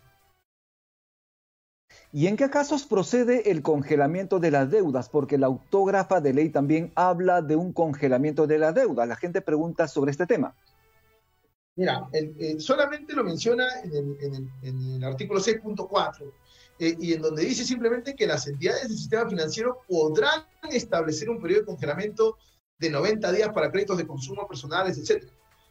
¿Y 2.14 2.28
en 2.28 2.38
qué 2.38 2.52
casos 2.52 2.86
procede 2.86 3.50
el 3.50 3.64
congelamiento 3.64 4.40
de 4.40 4.52
las 4.52 4.70
deudas? 4.70 5.10
Porque 5.10 5.40
la 5.40 5.48
autógrafa 5.48 6.22
de 6.22 6.36
ley 6.36 6.50
también 6.50 6.92
habla 6.94 7.42
de 7.42 7.56
un 7.56 7.74
congelamiento 7.74 8.46
de 8.46 8.60
la 8.60 8.74
deuda. 8.74 9.08
La 9.08 9.16
gente 9.16 9.42
pregunta 9.42 9.88
sobre 9.88 10.12
este 10.12 10.28
tema. 10.28 10.54
Mira, 11.76 12.08
el, 12.12 12.36
el, 12.40 12.62
solamente 12.62 13.14
lo 13.14 13.24
menciona 13.24 13.66
en 13.84 14.96
el 14.96 15.04
artículo 15.04 15.40
6.4 15.40 16.34
eh, 16.80 16.98
y 17.00 17.14
en 17.14 17.22
donde 17.22 17.46
dice 17.46 17.64
simplemente 17.64 18.16
que 18.16 18.26
las 18.26 18.48
entidades 18.48 18.88
del 18.88 18.98
sistema 18.98 19.30
financiero 19.30 19.82
podrán 19.88 20.46
establecer 20.72 21.30
un 21.30 21.40
periodo 21.40 21.62
de 21.62 21.66
congelamiento 21.68 22.38
de 22.80 22.90
90 22.90 23.32
días 23.34 23.50
para 23.54 23.72
créditos 23.72 24.00
de 24.00 24.08
consumo 24.08 24.48
personales, 24.48 24.98
etc. 24.98 25.30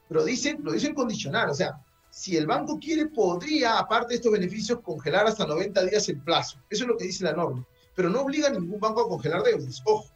Pero 0.08 0.24
dicen, 0.24 0.60
lo 0.62 0.70
dicen 0.70 0.94
condicional, 0.94 1.50
o 1.50 1.54
sea, 1.54 1.84
si 2.10 2.36
el 2.36 2.46
banco 2.46 2.78
quiere, 2.78 3.06
podría, 3.06 3.78
aparte 3.78 4.10
de 4.10 4.14
estos 4.16 4.30
beneficios, 4.30 4.80
congelar 4.82 5.26
hasta 5.26 5.46
90 5.46 5.84
días 5.86 6.08
el 6.08 6.20
plazo. 6.20 6.58
Eso 6.70 6.84
es 6.84 6.88
lo 6.88 6.96
que 6.96 7.06
dice 7.06 7.24
la 7.24 7.32
norma. 7.32 7.66
Pero 7.96 8.08
no 8.08 8.20
obliga 8.20 8.46
a 8.46 8.52
ningún 8.52 8.78
banco 8.78 9.00
a 9.00 9.08
congelar 9.08 9.42
deudas. 9.42 9.82
Ojo, 9.86 10.08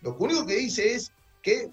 lo 0.00 0.16
único 0.16 0.46
que 0.46 0.56
dice 0.56 0.94
es 0.94 1.12
que 1.44 1.70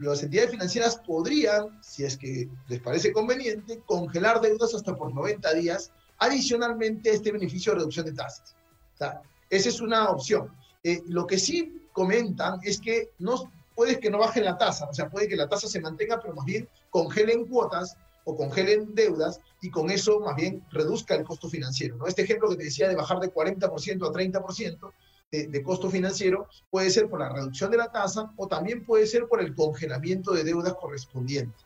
las 0.00 0.22
entidades 0.22 0.50
financieras 0.50 0.98
podrían, 0.98 1.82
si 1.82 2.04
es 2.04 2.18
que 2.18 2.46
les 2.68 2.78
parece 2.80 3.10
conveniente, 3.10 3.80
congelar 3.86 4.42
deudas 4.42 4.74
hasta 4.74 4.94
por 4.94 5.14
90 5.14 5.54
días, 5.54 5.90
adicionalmente 6.18 7.08
a 7.08 7.14
este 7.14 7.32
beneficio 7.32 7.72
de 7.72 7.78
reducción 7.78 8.04
de 8.04 8.12
tasas. 8.12 8.54
O 8.94 8.98
sea, 8.98 9.22
esa 9.48 9.68
es 9.70 9.80
una 9.80 10.10
opción. 10.10 10.54
Eh, 10.82 11.02
lo 11.06 11.26
que 11.26 11.38
sí 11.38 11.88
comentan 11.92 12.60
es 12.64 12.78
que 12.78 13.12
no, 13.18 13.50
puede 13.74 13.98
que 13.98 14.10
no 14.10 14.18
bajen 14.18 14.44
la 14.44 14.58
tasa, 14.58 14.86
o 14.90 14.92
sea, 14.92 15.08
puede 15.08 15.26
que 15.26 15.36
la 15.36 15.48
tasa 15.48 15.68
se 15.68 15.80
mantenga, 15.80 16.20
pero 16.20 16.34
más 16.34 16.44
bien 16.44 16.68
congelen 16.90 17.46
cuotas 17.46 17.96
o 18.24 18.36
congelen 18.36 18.94
deudas 18.94 19.40
y 19.62 19.70
con 19.70 19.90
eso 19.90 20.20
más 20.20 20.36
bien 20.36 20.62
reduzca 20.70 21.14
el 21.14 21.24
costo 21.24 21.48
financiero. 21.48 21.96
¿no? 21.96 22.06
Este 22.06 22.22
ejemplo 22.22 22.50
que 22.50 22.56
te 22.56 22.64
decía 22.64 22.88
de 22.88 22.94
bajar 22.94 23.20
de 23.20 23.32
40% 23.32 23.62
a 24.06 24.12
30% 24.12 24.92
de, 25.30 25.48
de 25.48 25.62
costo 25.62 25.90
financiero 25.90 26.48
puede 26.70 26.90
ser 26.90 27.08
por 27.08 27.20
la 27.20 27.28
reducción 27.28 27.70
de 27.70 27.76
la 27.76 27.90
tasa 27.90 28.32
o 28.36 28.46
también 28.46 28.84
puede 28.84 29.06
ser 29.06 29.26
por 29.26 29.40
el 29.40 29.54
congelamiento 29.54 30.32
de 30.32 30.44
deudas 30.44 30.74
correspondientes. 30.74 31.64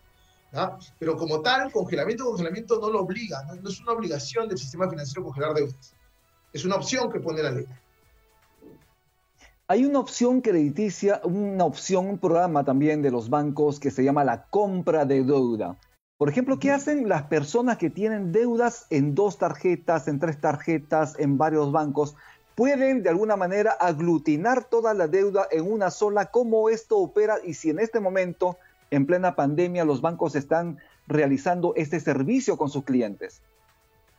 ¿no? 0.53 0.79
Pero 0.99 1.17
como 1.17 1.43
tal, 1.43 1.71
congelamiento 1.71 2.25
congelamiento 2.25 2.81
no 2.81 2.91
lo 2.91 3.03
obliga, 3.03 3.43
¿no? 3.45 3.55
no 3.57 3.69
es 3.69 3.81
una 3.81 3.93
obligación 3.93 4.49
del 4.49 4.59
sistema 4.59 4.89
financiero 4.89 5.25
congelar 5.25 5.55
deudas. 5.55 5.95
Es 6.53 6.65
una 6.65 6.77
opción 6.77 7.13
que 7.13 7.21
pone 7.21 7.43
la 7.43 7.51
ley 7.51 7.67
hay 9.71 9.85
una 9.85 9.99
opción 9.99 10.41
crediticia, 10.41 11.21
una 11.25 11.67
opción, 11.67 12.09
un 12.09 12.19
programa 12.19 12.65
también 12.65 13.03
de 13.03 13.11
los 13.11 13.29
bancos 13.29 13.79
que 13.79 13.91
se 13.91 14.03
llama 14.03 14.25
la 14.25 14.47
compra 14.47 15.05
de 15.05 15.23
deuda. 15.23 15.77
Por 16.17 16.31
ejemplo, 16.31 16.59
¿qué 16.59 16.71
hacen 16.73 17.07
las 17.07 17.25
personas 17.25 17.77
que 17.77 17.91
tienen 17.91 18.33
deudas 18.33 18.87
en 18.89 19.15
dos 19.15 19.37
tarjetas, 19.37 20.09
en 20.09 20.19
tres 20.19 20.41
tarjetas, 20.41 21.19
en 21.19 21.37
varios 21.37 21.71
bancos? 21.71 22.17
Pueden 22.59 23.05
de 23.05 23.11
alguna 23.11 23.37
manera 23.37 23.71
aglutinar 23.71 24.69
toda 24.69 24.93
la 24.93 25.07
deuda 25.07 25.47
en 25.53 25.71
una 25.71 25.93
sola. 25.93 26.27
¿Cómo 26.27 26.71
esto 26.71 26.99
opera? 26.99 27.37
Y 27.45 27.55
si 27.55 27.71
en 27.71 27.79
este 27.79 28.01
momento, 28.01 28.59
en 28.91 29.07
plena 29.07 29.37
pandemia, 29.37 29.85
los 29.85 30.01
bancos 30.01 30.35
están 30.35 30.79
realizando 31.07 31.73
este 31.77 32.01
servicio 32.01 32.57
con 32.57 32.69
sus 32.69 32.83
clientes. 32.83 33.43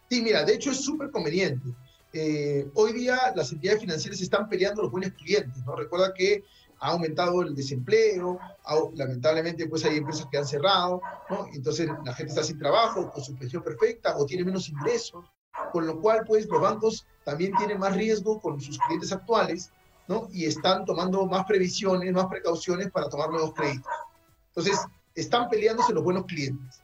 Sí, 0.10 0.22
mira, 0.22 0.46
de 0.46 0.54
hecho 0.54 0.72
es 0.72 0.78
súper 0.78 1.12
conveniente 1.12 1.68
eh, 2.14 2.68
hoy 2.74 2.94
día 2.94 3.34
las 3.36 3.52
entidades 3.52 3.82
financieras 3.82 4.22
están 4.22 4.50
peleando 4.50 4.84
los 4.84 4.92
buenos 4.92 5.12
clientes, 5.14 5.64
¿no? 5.66 5.76
Recuerda 5.76 6.14
que 6.14 6.44
ha 6.80 6.92
aumentado 6.92 7.42
el 7.42 7.54
desempleo, 7.54 8.40
lamentablemente 8.96 9.68
pues 9.68 9.84
hay 9.86 9.98
empresas 9.98 10.28
que 10.32 10.38
han 10.38 10.48
cerrado, 10.48 11.02
¿no? 11.30 11.48
Entonces 11.54 11.90
la 12.06 12.14
gente 12.14 12.32
está 12.32 12.44
sin 12.44 12.58
trabajo, 12.58 13.12
con 13.12 13.24
su 13.24 13.36
pensión 13.36 13.62
perfecta, 13.62 14.18
o 14.18 14.26
tiene 14.26 14.46
menos 14.46 14.70
ingresos, 14.70 15.26
con 15.72 15.86
lo 15.86 16.00
cual 16.00 16.24
pues 16.26 16.48
los 16.48 16.62
bancos 16.62 17.06
también 17.24 17.54
tienen 17.58 17.80
más 17.80 17.96
riesgo 17.96 18.40
con 18.40 18.60
sus 18.60 18.78
clientes 18.80 19.12
actuales, 19.12 19.72
¿no? 20.08 20.28
Y 20.32 20.46
están 20.46 20.86
tomando 20.86 21.26
más 21.26 21.46
previsiones, 21.46 22.12
más 22.14 22.26
precauciones 22.28 22.92
para 22.92 23.10
tomar 23.10 23.30
nuevos 23.30 23.54
créditos. 23.54 23.92
Entonces, 24.48 24.80
están 25.16 25.50
peleándose 25.50 25.94
los 25.94 26.04
buenos 26.04 26.26
clientes. 26.26 26.82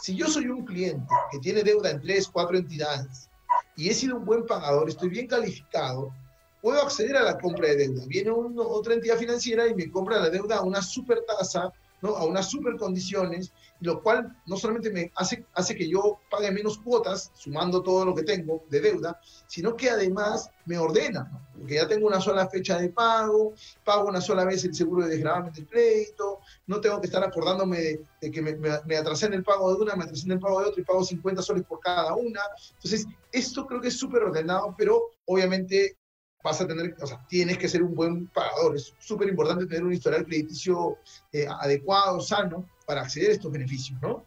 Si 0.00 0.14
yo 0.14 0.26
soy 0.26 0.46
un 0.48 0.64
cliente 0.64 1.14
que 1.30 1.38
tiene 1.38 1.62
deuda 1.62 1.90
en 1.90 2.00
tres, 2.00 2.28
cuatro 2.28 2.56
entidades 2.56 3.28
y 3.76 3.90
he 3.90 3.94
sido 3.94 4.16
un 4.16 4.24
buen 4.24 4.46
pagador, 4.46 4.88
estoy 4.88 5.10
bien 5.10 5.26
calificado, 5.26 6.12
puedo 6.60 6.80
acceder 6.80 7.16
a 7.16 7.22
la 7.22 7.38
compra 7.38 7.68
de 7.68 7.76
deuda. 7.76 8.04
Viene 8.06 8.30
otra 8.30 8.94
entidad 8.94 9.18
financiera 9.18 9.66
y 9.66 9.74
me 9.74 9.90
compra 9.90 10.20
la 10.20 10.30
deuda 10.30 10.58
a 10.58 10.62
una 10.62 10.80
super 10.80 11.22
tasa, 11.26 11.72
¿no? 12.02 12.16
a 12.16 12.24
unas 12.24 12.50
super 12.50 12.76
condiciones, 12.76 13.52
lo 13.80 14.02
cual 14.02 14.36
no 14.46 14.56
solamente 14.56 14.90
me 14.90 15.10
hace, 15.16 15.44
hace 15.54 15.74
que 15.74 15.88
yo 15.88 16.20
pague 16.30 16.50
menos 16.50 16.78
cuotas, 16.78 17.30
sumando 17.34 17.82
todo 17.82 18.04
lo 18.04 18.14
que 18.14 18.24
tengo 18.24 18.64
de 18.68 18.80
deuda, 18.80 19.20
sino 19.46 19.76
que 19.76 19.90
además 19.90 20.50
me 20.66 20.78
ordena, 20.78 21.30
porque 21.56 21.74
ya 21.74 21.88
tengo 21.88 22.06
una 22.06 22.20
sola 22.20 22.48
fecha 22.48 22.78
de 22.78 22.90
pago, 22.90 23.54
pago 23.84 24.08
una 24.08 24.20
sola 24.20 24.44
vez 24.44 24.64
el 24.64 24.74
seguro 24.74 25.04
de 25.04 25.10
desgravamen 25.10 25.52
del 25.52 25.66
crédito, 25.66 26.40
no 26.66 26.80
tengo 26.80 27.00
que 27.00 27.06
estar 27.06 27.24
acordándome 27.24 27.98
de, 28.20 28.30
que 28.30 28.42
me, 28.42 28.54
me, 28.54 28.96
atrasé 28.96 29.26
en 29.26 29.34
el 29.34 29.42
pago 29.42 29.74
de 29.74 29.82
una, 29.82 29.96
me 29.96 30.04
atrasé 30.04 30.26
en 30.26 30.32
el 30.32 30.40
pago 30.40 30.60
de 30.60 30.66
otra 30.66 30.82
y 30.82 30.84
pago 30.84 31.04
50 31.04 31.42
soles 31.42 31.64
por 31.64 31.80
cada 31.80 32.14
una. 32.14 32.40
Entonces, 32.74 33.06
esto 33.32 33.66
creo 33.66 33.80
que 33.80 33.88
es 33.88 33.98
súper 33.98 34.22
ordenado, 34.22 34.74
pero 34.76 35.10
obviamente 35.24 35.96
vas 36.42 36.60
a 36.60 36.66
tener, 36.66 36.96
o 37.00 37.06
sea, 37.06 37.24
tienes 37.28 37.58
que 37.58 37.68
ser 37.68 37.82
un 37.82 37.94
buen 37.94 38.26
pagador. 38.26 38.76
Es 38.76 38.94
súper 38.98 39.28
importante 39.28 39.66
tener 39.66 39.84
un 39.84 39.92
historial 39.92 40.24
crediticio 40.24 40.98
eh, 41.32 41.46
adecuado, 41.60 42.20
sano, 42.20 42.66
para 42.86 43.02
acceder 43.02 43.30
a 43.30 43.32
estos 43.34 43.52
beneficios, 43.52 44.00
¿no? 44.02 44.24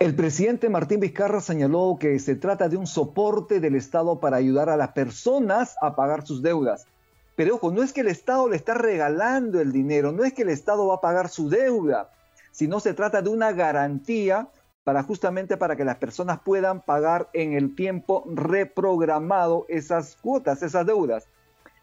El 0.00 0.14
presidente 0.14 0.68
Martín 0.68 0.98
Vizcarra 0.98 1.40
señaló 1.40 1.96
que 2.00 2.18
se 2.18 2.34
trata 2.34 2.68
de 2.68 2.76
un 2.76 2.86
soporte 2.86 3.60
del 3.60 3.76
Estado 3.76 4.18
para 4.18 4.38
ayudar 4.38 4.68
a 4.68 4.76
las 4.76 4.92
personas 4.92 5.76
a 5.80 5.94
pagar 5.94 6.26
sus 6.26 6.42
deudas. 6.42 6.86
Pero 7.36 7.54
ojo, 7.56 7.70
no 7.70 7.82
es 7.82 7.92
que 7.92 8.00
el 8.00 8.08
Estado 8.08 8.48
le 8.48 8.56
está 8.56 8.74
regalando 8.74 9.60
el 9.60 9.72
dinero, 9.72 10.10
no 10.10 10.24
es 10.24 10.32
que 10.32 10.42
el 10.42 10.48
Estado 10.48 10.86
va 10.88 10.96
a 10.96 11.00
pagar 11.00 11.28
su 11.28 11.48
deuda, 11.48 12.10
sino 12.50 12.80
se 12.80 12.94
trata 12.94 13.22
de 13.22 13.28
una 13.28 13.52
garantía 13.52 14.48
para 14.90 15.04
justamente 15.04 15.56
para 15.56 15.76
que 15.76 15.84
las 15.84 15.98
personas 15.98 16.40
puedan 16.44 16.80
pagar 16.80 17.30
en 17.32 17.52
el 17.52 17.76
tiempo 17.76 18.24
reprogramado 18.26 19.64
esas 19.68 20.16
cuotas, 20.16 20.64
esas 20.64 20.84
deudas. 20.84 21.28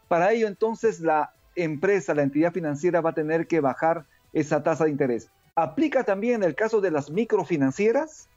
Para 0.09 0.33
ello 0.33 0.45
entonces 0.45 0.99
la 0.99 1.31
empresa, 1.55 2.13
la 2.13 2.23
entidad 2.23 2.51
financiera 2.51 2.99
va 2.99 3.11
a 3.11 3.13
tener 3.13 3.47
que 3.47 3.61
bajar 3.61 4.05
esa 4.33 4.61
tasa 4.61 4.83
de 4.83 4.91
interés. 4.91 5.29
¿Aplica 5.55 6.03
también 6.03 6.43
en 6.43 6.49
el 6.49 6.53
caso 6.53 6.81
de 6.81 6.91
las 6.91 7.09
microfinancieras? 7.09 8.27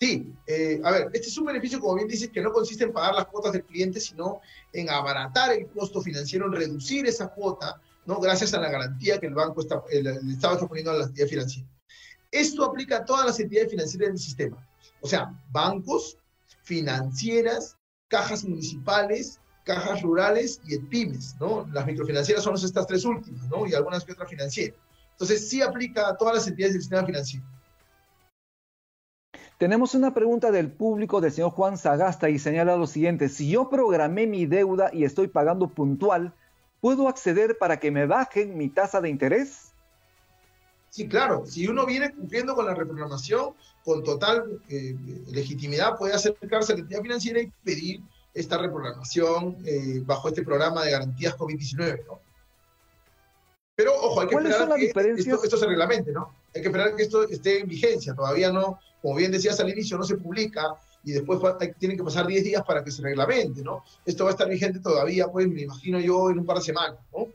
Sí, 0.00 0.34
eh, 0.46 0.78
a 0.84 0.90
ver, 0.90 1.08
este 1.14 1.28
es 1.28 1.38
un 1.38 1.46
beneficio, 1.46 1.80
como 1.80 1.94
bien 1.94 2.08
dices, 2.08 2.28
que 2.28 2.42
no 2.42 2.52
consiste 2.52 2.84
en 2.84 2.92
pagar 2.92 3.14
las 3.14 3.24
cuotas 3.24 3.54
del 3.54 3.64
cliente, 3.64 4.00
sino 4.00 4.42
en 4.74 4.90
abaratar 4.90 5.52
el 5.54 5.66
costo 5.68 6.02
financiero, 6.02 6.44
en 6.44 6.52
reducir 6.52 7.06
esa 7.06 7.28
cuota, 7.28 7.80
¿no? 8.04 8.20
Gracias 8.20 8.52
a 8.52 8.60
la 8.60 8.70
garantía 8.70 9.18
que 9.18 9.28
el 9.28 9.34
banco 9.34 9.62
está, 9.62 9.82
el, 9.90 10.08
el 10.08 10.30
está 10.30 10.58
poniendo 10.58 10.90
a 10.90 10.94
la 10.98 11.04
entidad 11.04 11.26
financiera. 11.26 11.66
Esto 12.30 12.64
aplica 12.64 12.98
a 12.98 13.04
todas 13.04 13.26
las 13.26 13.40
entidades 13.40 13.70
financieras 13.70 14.08
del 14.08 14.18
sistema. 14.18 14.68
O 15.00 15.08
sea, 15.08 15.32
bancos, 15.50 16.18
financieras, 16.62 17.76
cajas 18.08 18.44
municipales, 18.44 19.40
cajas 19.64 20.02
rurales 20.02 20.60
y 20.66 20.78
pymes, 20.78 21.36
¿no? 21.40 21.66
Las 21.72 21.86
microfinancieras 21.86 22.44
son 22.44 22.54
estas 22.54 22.86
tres 22.86 23.04
últimas, 23.04 23.48
¿no? 23.48 23.66
Y 23.66 23.74
algunas 23.74 24.04
que 24.04 24.12
otras 24.12 24.30
financieras. 24.30 24.78
Entonces, 25.12 25.48
sí 25.48 25.62
aplica 25.62 26.08
a 26.08 26.16
todas 26.16 26.34
las 26.34 26.46
entidades 26.46 26.74
del 26.74 26.82
sistema 26.82 27.04
financiero. 27.04 27.46
Tenemos 29.58 29.94
una 29.94 30.12
pregunta 30.12 30.50
del 30.50 30.70
público 30.70 31.22
del 31.22 31.32
señor 31.32 31.50
Juan 31.52 31.78
Sagasta 31.78 32.28
y 32.28 32.38
señala 32.38 32.76
lo 32.76 32.86
siguiente, 32.86 33.30
si 33.30 33.50
yo 33.50 33.70
programé 33.70 34.26
mi 34.26 34.44
deuda 34.44 34.90
y 34.92 35.04
estoy 35.04 35.28
pagando 35.28 35.68
puntual, 35.68 36.34
¿puedo 36.80 37.08
acceder 37.08 37.56
para 37.56 37.80
que 37.80 37.90
me 37.90 38.04
bajen 38.04 38.58
mi 38.58 38.68
tasa 38.68 39.00
de 39.00 39.08
interés? 39.08 39.72
Sí, 40.96 41.06
claro, 41.06 41.44
si 41.44 41.68
uno 41.68 41.84
viene 41.84 42.10
cumpliendo 42.10 42.54
con 42.54 42.64
la 42.64 42.72
reprogramación, 42.72 43.50
con 43.84 44.02
total 44.02 44.62
eh, 44.70 44.96
legitimidad 45.30 45.98
puede 45.98 46.14
acercarse 46.14 46.72
a 46.72 46.76
la 46.76 46.80
entidad 46.80 47.02
financiera 47.02 47.38
y 47.38 47.52
pedir 47.62 48.00
esta 48.32 48.56
reprogramación 48.56 49.58
eh, 49.66 50.00
bajo 50.06 50.28
este 50.28 50.42
programa 50.42 50.86
de 50.86 50.92
garantías 50.92 51.36
COVID-19, 51.36 52.06
¿no? 52.06 52.18
Pero, 53.74 53.92
ojo, 53.94 54.22
hay 54.22 54.28
que 54.28 54.36
esperar 54.36 54.78
que 54.78 55.20
esto, 55.20 55.44
esto, 55.44 55.56
se 55.58 55.66
reglamente, 55.66 56.12
¿no? 56.12 56.34
Hay 56.54 56.62
que 56.62 56.68
esperar 56.68 56.96
que 56.96 57.02
esto 57.02 57.28
esté 57.28 57.60
en 57.60 57.68
vigencia. 57.68 58.14
Todavía 58.14 58.50
no, 58.50 58.80
como 59.02 59.16
bien 59.16 59.32
decías 59.32 59.60
al 59.60 59.68
inicio, 59.68 59.98
no 59.98 60.04
se 60.04 60.16
publica 60.16 60.78
y 61.04 61.12
después 61.12 61.38
tienen 61.78 61.98
que 61.98 62.04
pasar 62.04 62.26
10 62.26 62.42
días 62.42 62.62
para 62.66 62.82
que 62.82 62.90
se 62.90 63.02
reglamente, 63.02 63.60
¿no? 63.60 63.84
Esto 64.06 64.24
va 64.24 64.30
a 64.30 64.32
estar 64.32 64.48
vigente 64.48 64.80
todavía, 64.80 65.28
pues, 65.28 65.46
me 65.46 65.60
imagino 65.60 66.00
yo, 66.00 66.30
en 66.30 66.38
un 66.38 66.46
par 66.46 66.56
de 66.56 66.64
semanas, 66.64 66.98
¿no? 67.12 67.28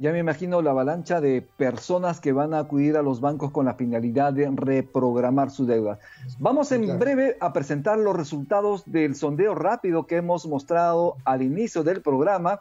Ya 0.00 0.12
me 0.12 0.20
imagino 0.20 0.62
la 0.62 0.70
avalancha 0.70 1.20
de 1.20 1.42
personas 1.42 2.20
que 2.20 2.30
van 2.30 2.54
a 2.54 2.60
acudir 2.60 2.96
a 2.96 3.02
los 3.02 3.20
bancos 3.20 3.50
con 3.50 3.66
la 3.66 3.74
finalidad 3.74 4.32
de 4.32 4.48
reprogramar 4.48 5.50
su 5.50 5.66
deuda. 5.66 5.98
Vamos 6.38 6.70
en 6.70 7.00
breve 7.00 7.36
a 7.40 7.52
presentar 7.52 7.98
los 7.98 8.14
resultados 8.14 8.84
del 8.86 9.16
sondeo 9.16 9.56
rápido 9.56 10.06
que 10.06 10.14
hemos 10.14 10.46
mostrado 10.46 11.16
al 11.24 11.42
inicio 11.42 11.82
del 11.82 12.00
programa. 12.00 12.60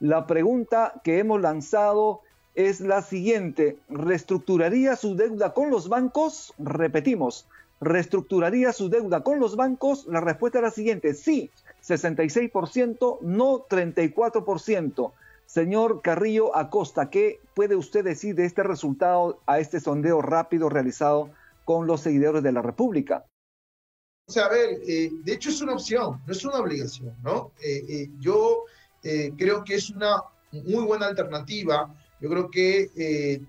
La 0.00 0.26
pregunta 0.26 0.94
que 1.04 1.18
hemos 1.18 1.42
lanzado 1.42 2.22
es 2.54 2.80
la 2.80 3.02
siguiente. 3.02 3.76
¿Reestructuraría 3.90 4.96
su 4.96 5.14
deuda 5.14 5.52
con 5.52 5.68
los 5.68 5.90
bancos? 5.90 6.54
Repetimos, 6.58 7.46
¿reestructuraría 7.82 8.72
su 8.72 8.88
deuda 8.88 9.20
con 9.20 9.40
los 9.40 9.56
bancos? 9.56 10.06
La 10.06 10.22
respuesta 10.22 10.60
es 10.60 10.62
la 10.62 10.70
siguiente. 10.70 11.12
Sí, 11.12 11.50
66%, 11.82 13.18
no 13.20 13.66
34%. 13.68 15.12
Señor 15.48 16.02
Carrillo 16.02 16.54
Acosta, 16.54 17.08
¿qué 17.08 17.40
puede 17.54 17.74
usted 17.74 18.04
decir 18.04 18.34
de 18.34 18.44
este 18.44 18.62
resultado 18.62 19.40
a 19.46 19.58
este 19.60 19.80
sondeo 19.80 20.20
rápido 20.20 20.68
realizado 20.68 21.30
con 21.64 21.86
los 21.86 22.02
seguidores 22.02 22.42
de 22.42 22.52
la 22.52 22.60
República? 22.60 23.24
O 24.28 24.30
sea, 24.30 24.44
a 24.44 24.50
ver, 24.50 24.78
eh, 24.86 25.10
de 25.24 25.32
hecho 25.32 25.48
es 25.48 25.62
una 25.62 25.72
opción, 25.72 26.20
no 26.26 26.32
es 26.32 26.44
una 26.44 26.58
obligación, 26.58 27.16
¿no? 27.22 27.52
Eh, 27.64 27.82
eh, 27.88 28.10
yo 28.20 28.64
creo 29.00 29.64
que 29.64 29.76
es 29.76 29.88
una 29.88 30.22
muy 30.52 30.84
buena 30.84 31.06
alternativa. 31.06 31.94
Yo 32.20 32.28
creo 32.28 32.50
que 32.50 33.40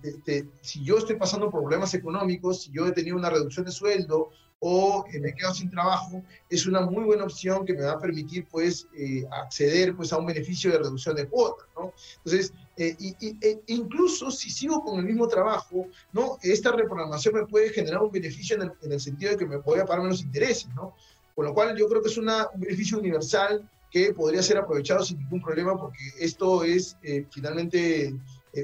si 0.62 0.84
yo 0.86 1.00
estoy 1.00 1.18
pasando 1.18 1.52
problemas 1.52 1.94
económicos, 1.96 2.62
si 2.62 2.72
yo 2.72 2.88
he 2.88 2.94
tenido 2.94 3.18
una 3.18 3.30
reducción 3.30 3.66
de 3.66 3.74
sueldo 3.74 4.30
o 4.60 5.06
eh, 5.12 5.20
me 5.20 5.34
quedo 5.34 5.54
sin 5.54 5.70
trabajo, 5.70 6.22
es 6.50 6.66
una 6.66 6.82
muy 6.82 7.04
buena 7.06 7.24
opción 7.24 7.66
que 7.66 7.74
me 7.74 7.84
va 7.84 7.94
a 7.94 8.00
permitir 8.00 8.46
pues 8.50 8.88
eh, 8.94 9.26
acceder 9.32 9.96
pues 9.96 10.12
a 10.12 10.18
un 10.18 10.26
beneficio 10.26 10.72
de 10.72 10.80
reducción 10.80 11.16
de 11.16 11.28
cuotas, 11.28 11.68
¿no? 11.76 11.94
Entonces, 12.18 12.54
eh, 12.76 12.96
e 13.42 13.60
incluso 13.68 14.30
si 14.32 14.50
sigo 14.50 14.84
con 14.84 15.00
el 15.00 15.06
mismo 15.06 15.28
trabajo, 15.28 15.88
¿no? 16.12 16.38
Esta 16.42 16.72
reprogramación 16.72 17.36
me 17.36 17.46
puede 17.46 17.70
generar 17.70 18.02
un 18.02 18.12
beneficio 18.12 18.58
en 18.58 18.64
el, 18.64 18.72
en 18.82 18.92
el 18.92 19.00
sentido 19.00 19.32
de 19.32 19.38
que 19.38 19.46
me 19.46 19.58
voy 19.58 19.80
a 19.80 19.86
pagar 19.86 20.04
menos 20.04 20.22
intereses, 20.22 20.68
¿no? 20.76 20.94
Con 21.36 21.46
lo 21.46 21.54
cual 21.54 21.78
yo 21.78 21.88
creo 21.88 22.02
que 22.02 22.10
es 22.10 22.18
una, 22.18 22.48
un 22.54 22.60
beneficio 22.60 23.00
universal 23.00 23.70
que 23.90 24.14
podría 24.14 24.44
ser 24.44 24.58
aprovechado 24.58 25.04
sin 25.06 25.18
ningún 25.20 25.42
problema 25.42 25.76
porque 25.80 26.04
esto 26.20 26.64
es 26.64 26.96
finalmente 27.32 28.14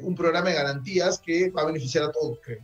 un 0.03 0.13
programa 0.13 0.49
de 0.49 0.55
garantías 0.55 1.19
que 1.19 1.49
va 1.49 1.63
a 1.63 1.65
beneficiar 1.65 2.03
a 2.03 2.11
todos, 2.11 2.37
creo. 2.43 2.61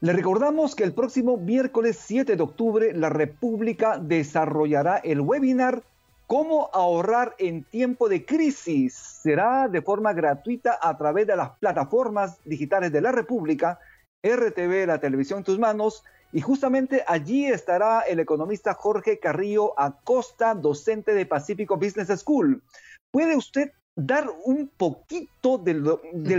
Le 0.00 0.12
recordamos 0.12 0.74
que 0.76 0.84
el 0.84 0.94
próximo 0.94 1.36
miércoles 1.36 1.98
7 2.04 2.36
de 2.36 2.42
octubre 2.42 2.92
la 2.92 3.08
República 3.08 3.98
desarrollará 3.98 4.98
el 4.98 5.20
webinar 5.20 5.82
Cómo 6.28 6.70
ahorrar 6.72 7.34
en 7.38 7.64
tiempo 7.64 8.08
de 8.08 8.24
crisis. 8.24 8.94
Será 8.94 9.68
de 9.68 9.82
forma 9.82 10.14
gratuita 10.14 10.78
a 10.80 10.96
través 10.96 11.26
de 11.26 11.36
las 11.36 11.50
plataformas 11.58 12.38
digitales 12.44 12.90
de 12.90 13.02
la 13.02 13.12
República, 13.12 13.78
RTV, 14.22 14.86
la 14.86 14.98
televisión 14.98 15.40
en 15.40 15.44
tus 15.44 15.58
manos, 15.58 16.04
y 16.32 16.40
justamente 16.40 17.04
allí 17.06 17.44
estará 17.46 18.00
el 18.00 18.18
economista 18.18 18.72
Jorge 18.72 19.18
Carrillo 19.18 19.78
Acosta, 19.78 20.54
docente 20.54 21.12
de 21.12 21.26
Pacífico 21.26 21.76
Business 21.76 22.08
School. 22.20 22.62
¿Puede 23.10 23.36
usted 23.36 23.72
dar 23.94 24.26
un 24.44 24.68
poquito 24.68 25.58
del, 25.58 25.84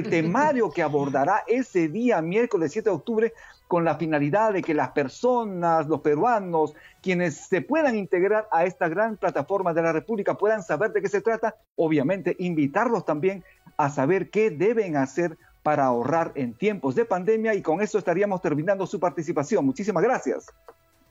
temario 0.09 0.71
que 0.71 0.81
abordará 0.81 1.43
ese 1.47 1.87
día, 1.87 2.21
miércoles 2.21 2.71
7 2.71 2.89
de 2.89 2.95
octubre, 2.95 3.33
con 3.67 3.85
la 3.85 3.95
finalidad 3.95 4.53
de 4.53 4.61
que 4.61 4.73
las 4.73 4.91
personas, 4.91 5.87
los 5.87 6.01
peruanos, 6.01 6.73
quienes 7.01 7.35
se 7.47 7.61
puedan 7.61 7.95
integrar 7.95 8.47
a 8.51 8.65
esta 8.65 8.87
gran 8.87 9.17
plataforma 9.17 9.73
de 9.73 9.81
la 9.81 9.91
República 9.91 10.35
puedan 10.35 10.63
saber 10.63 10.91
de 10.93 11.01
qué 11.01 11.09
se 11.09 11.21
trata, 11.21 11.55
obviamente 11.75 12.35
invitarlos 12.39 13.05
también 13.05 13.43
a 13.77 13.89
saber 13.89 14.29
qué 14.29 14.49
deben 14.49 14.95
hacer 14.97 15.37
para 15.61 15.85
ahorrar 15.85 16.33
en 16.35 16.53
tiempos 16.53 16.95
de 16.95 17.05
pandemia 17.05 17.53
y 17.55 17.61
con 17.61 17.81
eso 17.81 17.97
estaríamos 17.97 18.41
terminando 18.41 18.85
su 18.85 18.99
participación. 18.99 19.65
Muchísimas 19.65 20.03
gracias. 20.03 20.47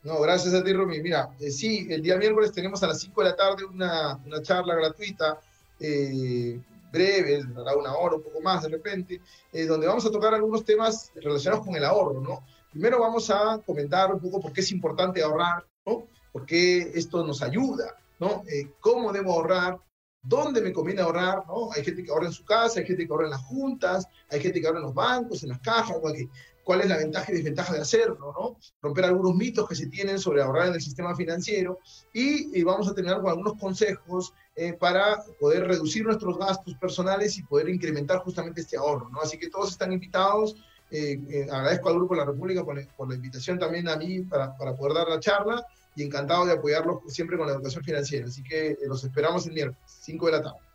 No, 0.03 0.21
gracias 0.21 0.53
a 0.53 0.63
ti, 0.63 0.73
Rumi. 0.73 1.01
Mira, 1.01 1.31
eh, 1.41 1.51
sí, 1.51 1.87
el 1.89 2.03
día 2.03 2.17
miércoles 2.17 2.53
tenemos 2.53 2.83
a 2.83 2.89
las 2.89 3.01
5 3.01 3.23
de 3.23 3.31
la 3.31 3.37
tarde 3.37 3.65
una 3.65 4.19
charla 4.43 4.75
gratuita 4.75 5.39
eh, 5.81 6.61
breve, 6.93 7.43
dará 7.55 7.77
una 7.77 7.95
hora, 7.95 8.17
un 8.17 8.23
poco 8.23 8.41
más 8.41 8.63
de 8.63 8.69
repente, 8.69 9.21
eh, 9.53 9.67
donde 9.67 9.87
vamos 9.87 10.05
a 10.07 10.11
tocar 10.11 10.35
algunos 10.35 10.65
temas 10.65 11.11
relacionados 11.15 11.65
con 11.65 11.75
el 11.75 11.85
ahorro, 11.85 12.21
¿no? 12.21 12.45
Primero 12.71 13.01
vamos 13.01 13.31
a 13.31 13.59
comentar 13.65 14.13
un 14.13 14.21
poco 14.21 14.41
por 14.41 14.53
qué 14.53 14.61
es 14.61 14.73
importante 14.73 15.23
ahorrar, 15.23 15.65
¿no? 15.85 16.07
por 16.33 16.47
qué 16.47 16.91
esto 16.95 17.25
nos 17.25 17.43
ayuda, 17.43 17.95
¿no? 18.19 18.43
Eh, 18.49 18.73
cómo 18.81 19.13
debo 19.13 19.33
ahorrar, 19.33 19.79
dónde 20.23 20.63
me 20.63 20.73
conviene 20.73 21.03
ahorrar, 21.03 21.47
¿no? 21.47 21.71
Hay 21.73 21.85
gente 21.85 22.03
que 22.03 22.11
ahorra 22.11 22.27
en 22.27 22.33
su 22.33 22.45
casa, 22.45 22.81
hay 22.81 22.87
gente 22.87 23.07
que 23.07 23.13
ahorra 23.13 23.27
en 23.27 23.33
las 23.33 23.43
juntas, 23.43 24.07
hay 24.31 24.41
gente 24.41 24.61
que 24.61 24.67
ahorra 24.67 24.79
en 24.79 24.87
los 24.87 24.95
bancos, 24.95 25.43
en 25.43 25.51
las 25.51 25.61
cajas, 25.61 25.99
cuál 26.65 26.81
es 26.81 26.89
la 26.89 26.97
ventaja 26.97 27.33
y 27.33 27.37
desventaja 27.37 27.75
de 27.75 27.81
hacerlo, 27.81 28.33
¿no? 28.39 28.57
Romper 28.81 29.07
algunos 29.07 29.35
mitos 29.35 29.69
que 29.69 29.75
se 29.75 29.87
tienen 29.87 30.19
sobre 30.19 30.43
ahorrar 30.43 30.69
en 30.69 30.75
el 30.75 30.81
sistema 30.81 31.15
financiero 31.15 31.79
y, 32.13 32.63
vamos 32.63 32.89
a 32.89 32.95
terminar 32.95 33.21
con 33.21 33.31
algunos 33.31 33.59
consejos 33.59 34.33
eh, 34.55 34.73
para 34.75 35.23
poder 35.41 35.67
reducir 35.67 36.05
nuestros 36.05 36.39
gastos 36.39 36.75
personales 36.77 37.37
y 37.39 37.43
poder 37.43 37.69
incrementar 37.69 38.19
justamente 38.19 38.61
este 38.61 38.77
ahorro, 38.77 39.09
¿no? 39.11 39.21
Así 39.21 39.39
que 39.39 39.51
todos 39.51 39.71
están 39.71 39.93
invitados. 39.93 40.57
Eh, 40.91 41.19
eh, 41.31 41.49
agradezco 41.51 41.89
al 41.89 41.95
Grupo 41.97 42.15
de 42.15 42.21
la 42.21 42.27
República 42.27 42.65
por, 42.65 43.09
la 43.09 43.15
invitación 43.15 43.59
también 43.59 43.89
a 43.89 43.97
mí 43.97 44.21
para, 44.21 44.57
para 44.57 44.77
poder 44.77 44.95
dar 44.95 45.09
la 45.09 45.21
charla 45.21 45.67
y 45.97 46.03
encantado 46.03 46.45
de 46.47 46.53
apoyarlos 46.53 46.99
siempre 47.09 47.37
con 47.37 47.47
la 47.47 47.55
educación 47.55 47.83
financiera. 47.83 48.27
Así 48.27 48.43
que 48.43 48.77
los 48.87 49.03
esperamos 49.03 49.47
el 49.47 49.55
miércoles, 49.55 49.81
5 50.03 50.27
de 50.27 50.33
la 50.33 50.43
tarde. 50.43 50.72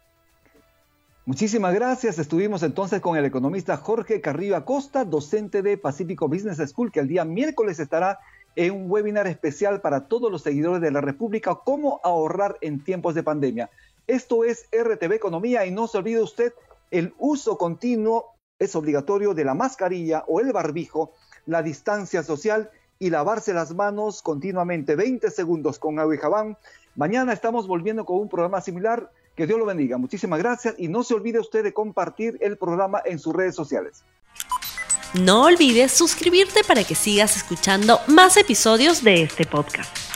Muchísimas 1.28 1.74
gracias. 1.74 2.20
Estuvimos 2.20 2.64
entonces 2.64 3.02
con 3.02 3.18
el 3.18 3.26
economista 3.26 3.76
Jorge 3.76 4.22
Carrillo 4.22 4.56
Acosta, 4.56 5.04
docente 5.04 5.62
de 5.62 5.78
Pacífico 5.78 6.30
Business 6.30 6.60
School, 6.70 6.90
que 6.90 7.02
el 7.02 7.10
día 7.10 7.26
miércoles 7.26 7.82
estará 7.82 8.20
en 8.56 8.74
un 8.74 8.90
webinar 8.90 9.28
especial 9.28 9.82
para 9.82 10.08
todos 10.08 10.32
los 10.32 10.42
seguidores 10.42 10.80
de 10.80 10.90
la 10.90 11.02
República, 11.02 11.60
cómo 11.66 12.00
ahorrar 12.06 12.58
en 12.62 12.82
tiempos 12.82 13.14
de 13.14 13.24
pandemia. 13.24 13.70
Esto 14.08 14.46
es 14.46 14.70
RTV 14.72 15.16
Economía 15.16 15.66
y 15.66 15.72
no 15.72 15.90
se 15.90 15.98
olvide 15.98 16.22
usted, 16.22 16.54
el 16.92 17.14
uso 17.18 17.58
continuo 17.58 18.28
es 18.58 18.74
obligatorio 18.78 19.34
de 19.34 19.44
la 19.44 19.54
mascarilla 19.54 20.24
o 20.30 20.40
el 20.40 20.54
barbijo, 20.54 21.12
la 21.46 21.62
distancia 21.62 22.24
social 22.24 22.72
y 23.00 23.10
lavarse 23.10 23.54
las 23.54 23.76
manos 23.76 24.22
continuamente, 24.22 24.96
20 24.96 25.30
segundos 25.30 25.78
con 25.78 26.00
agua 26.00 26.16
y 26.16 26.20
jabón. 26.20 26.58
Mañana 26.96 27.34
estamos 27.34 27.68
volviendo 27.68 28.06
con 28.06 28.18
un 28.18 28.30
programa 28.30 28.62
similar. 28.62 29.12
Que 29.38 29.46
Dios 29.46 29.60
lo 29.60 29.66
bendiga. 29.66 30.00
Muchísimas 30.00 30.40
gracias 30.40 30.74
y 30.80 30.88
no 30.88 31.04
se 31.04 31.14
olvide 31.14 31.40
usted 31.40 31.64
de 31.64 31.72
compartir 31.72 32.40
el 32.42 32.58
programa 32.58 33.02
en 33.06 33.20
sus 33.20 33.36
redes 33.36 33.56
sociales. 33.56 34.04
No 35.14 35.44
olvides 35.44 35.92
suscribirte 35.92 36.64
para 36.64 36.84
que 36.84 36.96
sigas 36.96 37.38
escuchando 37.38 38.00
más 38.08 38.36
episodios 38.36 39.04
de 39.04 39.22
este 39.22 39.46
podcast. 39.46 40.07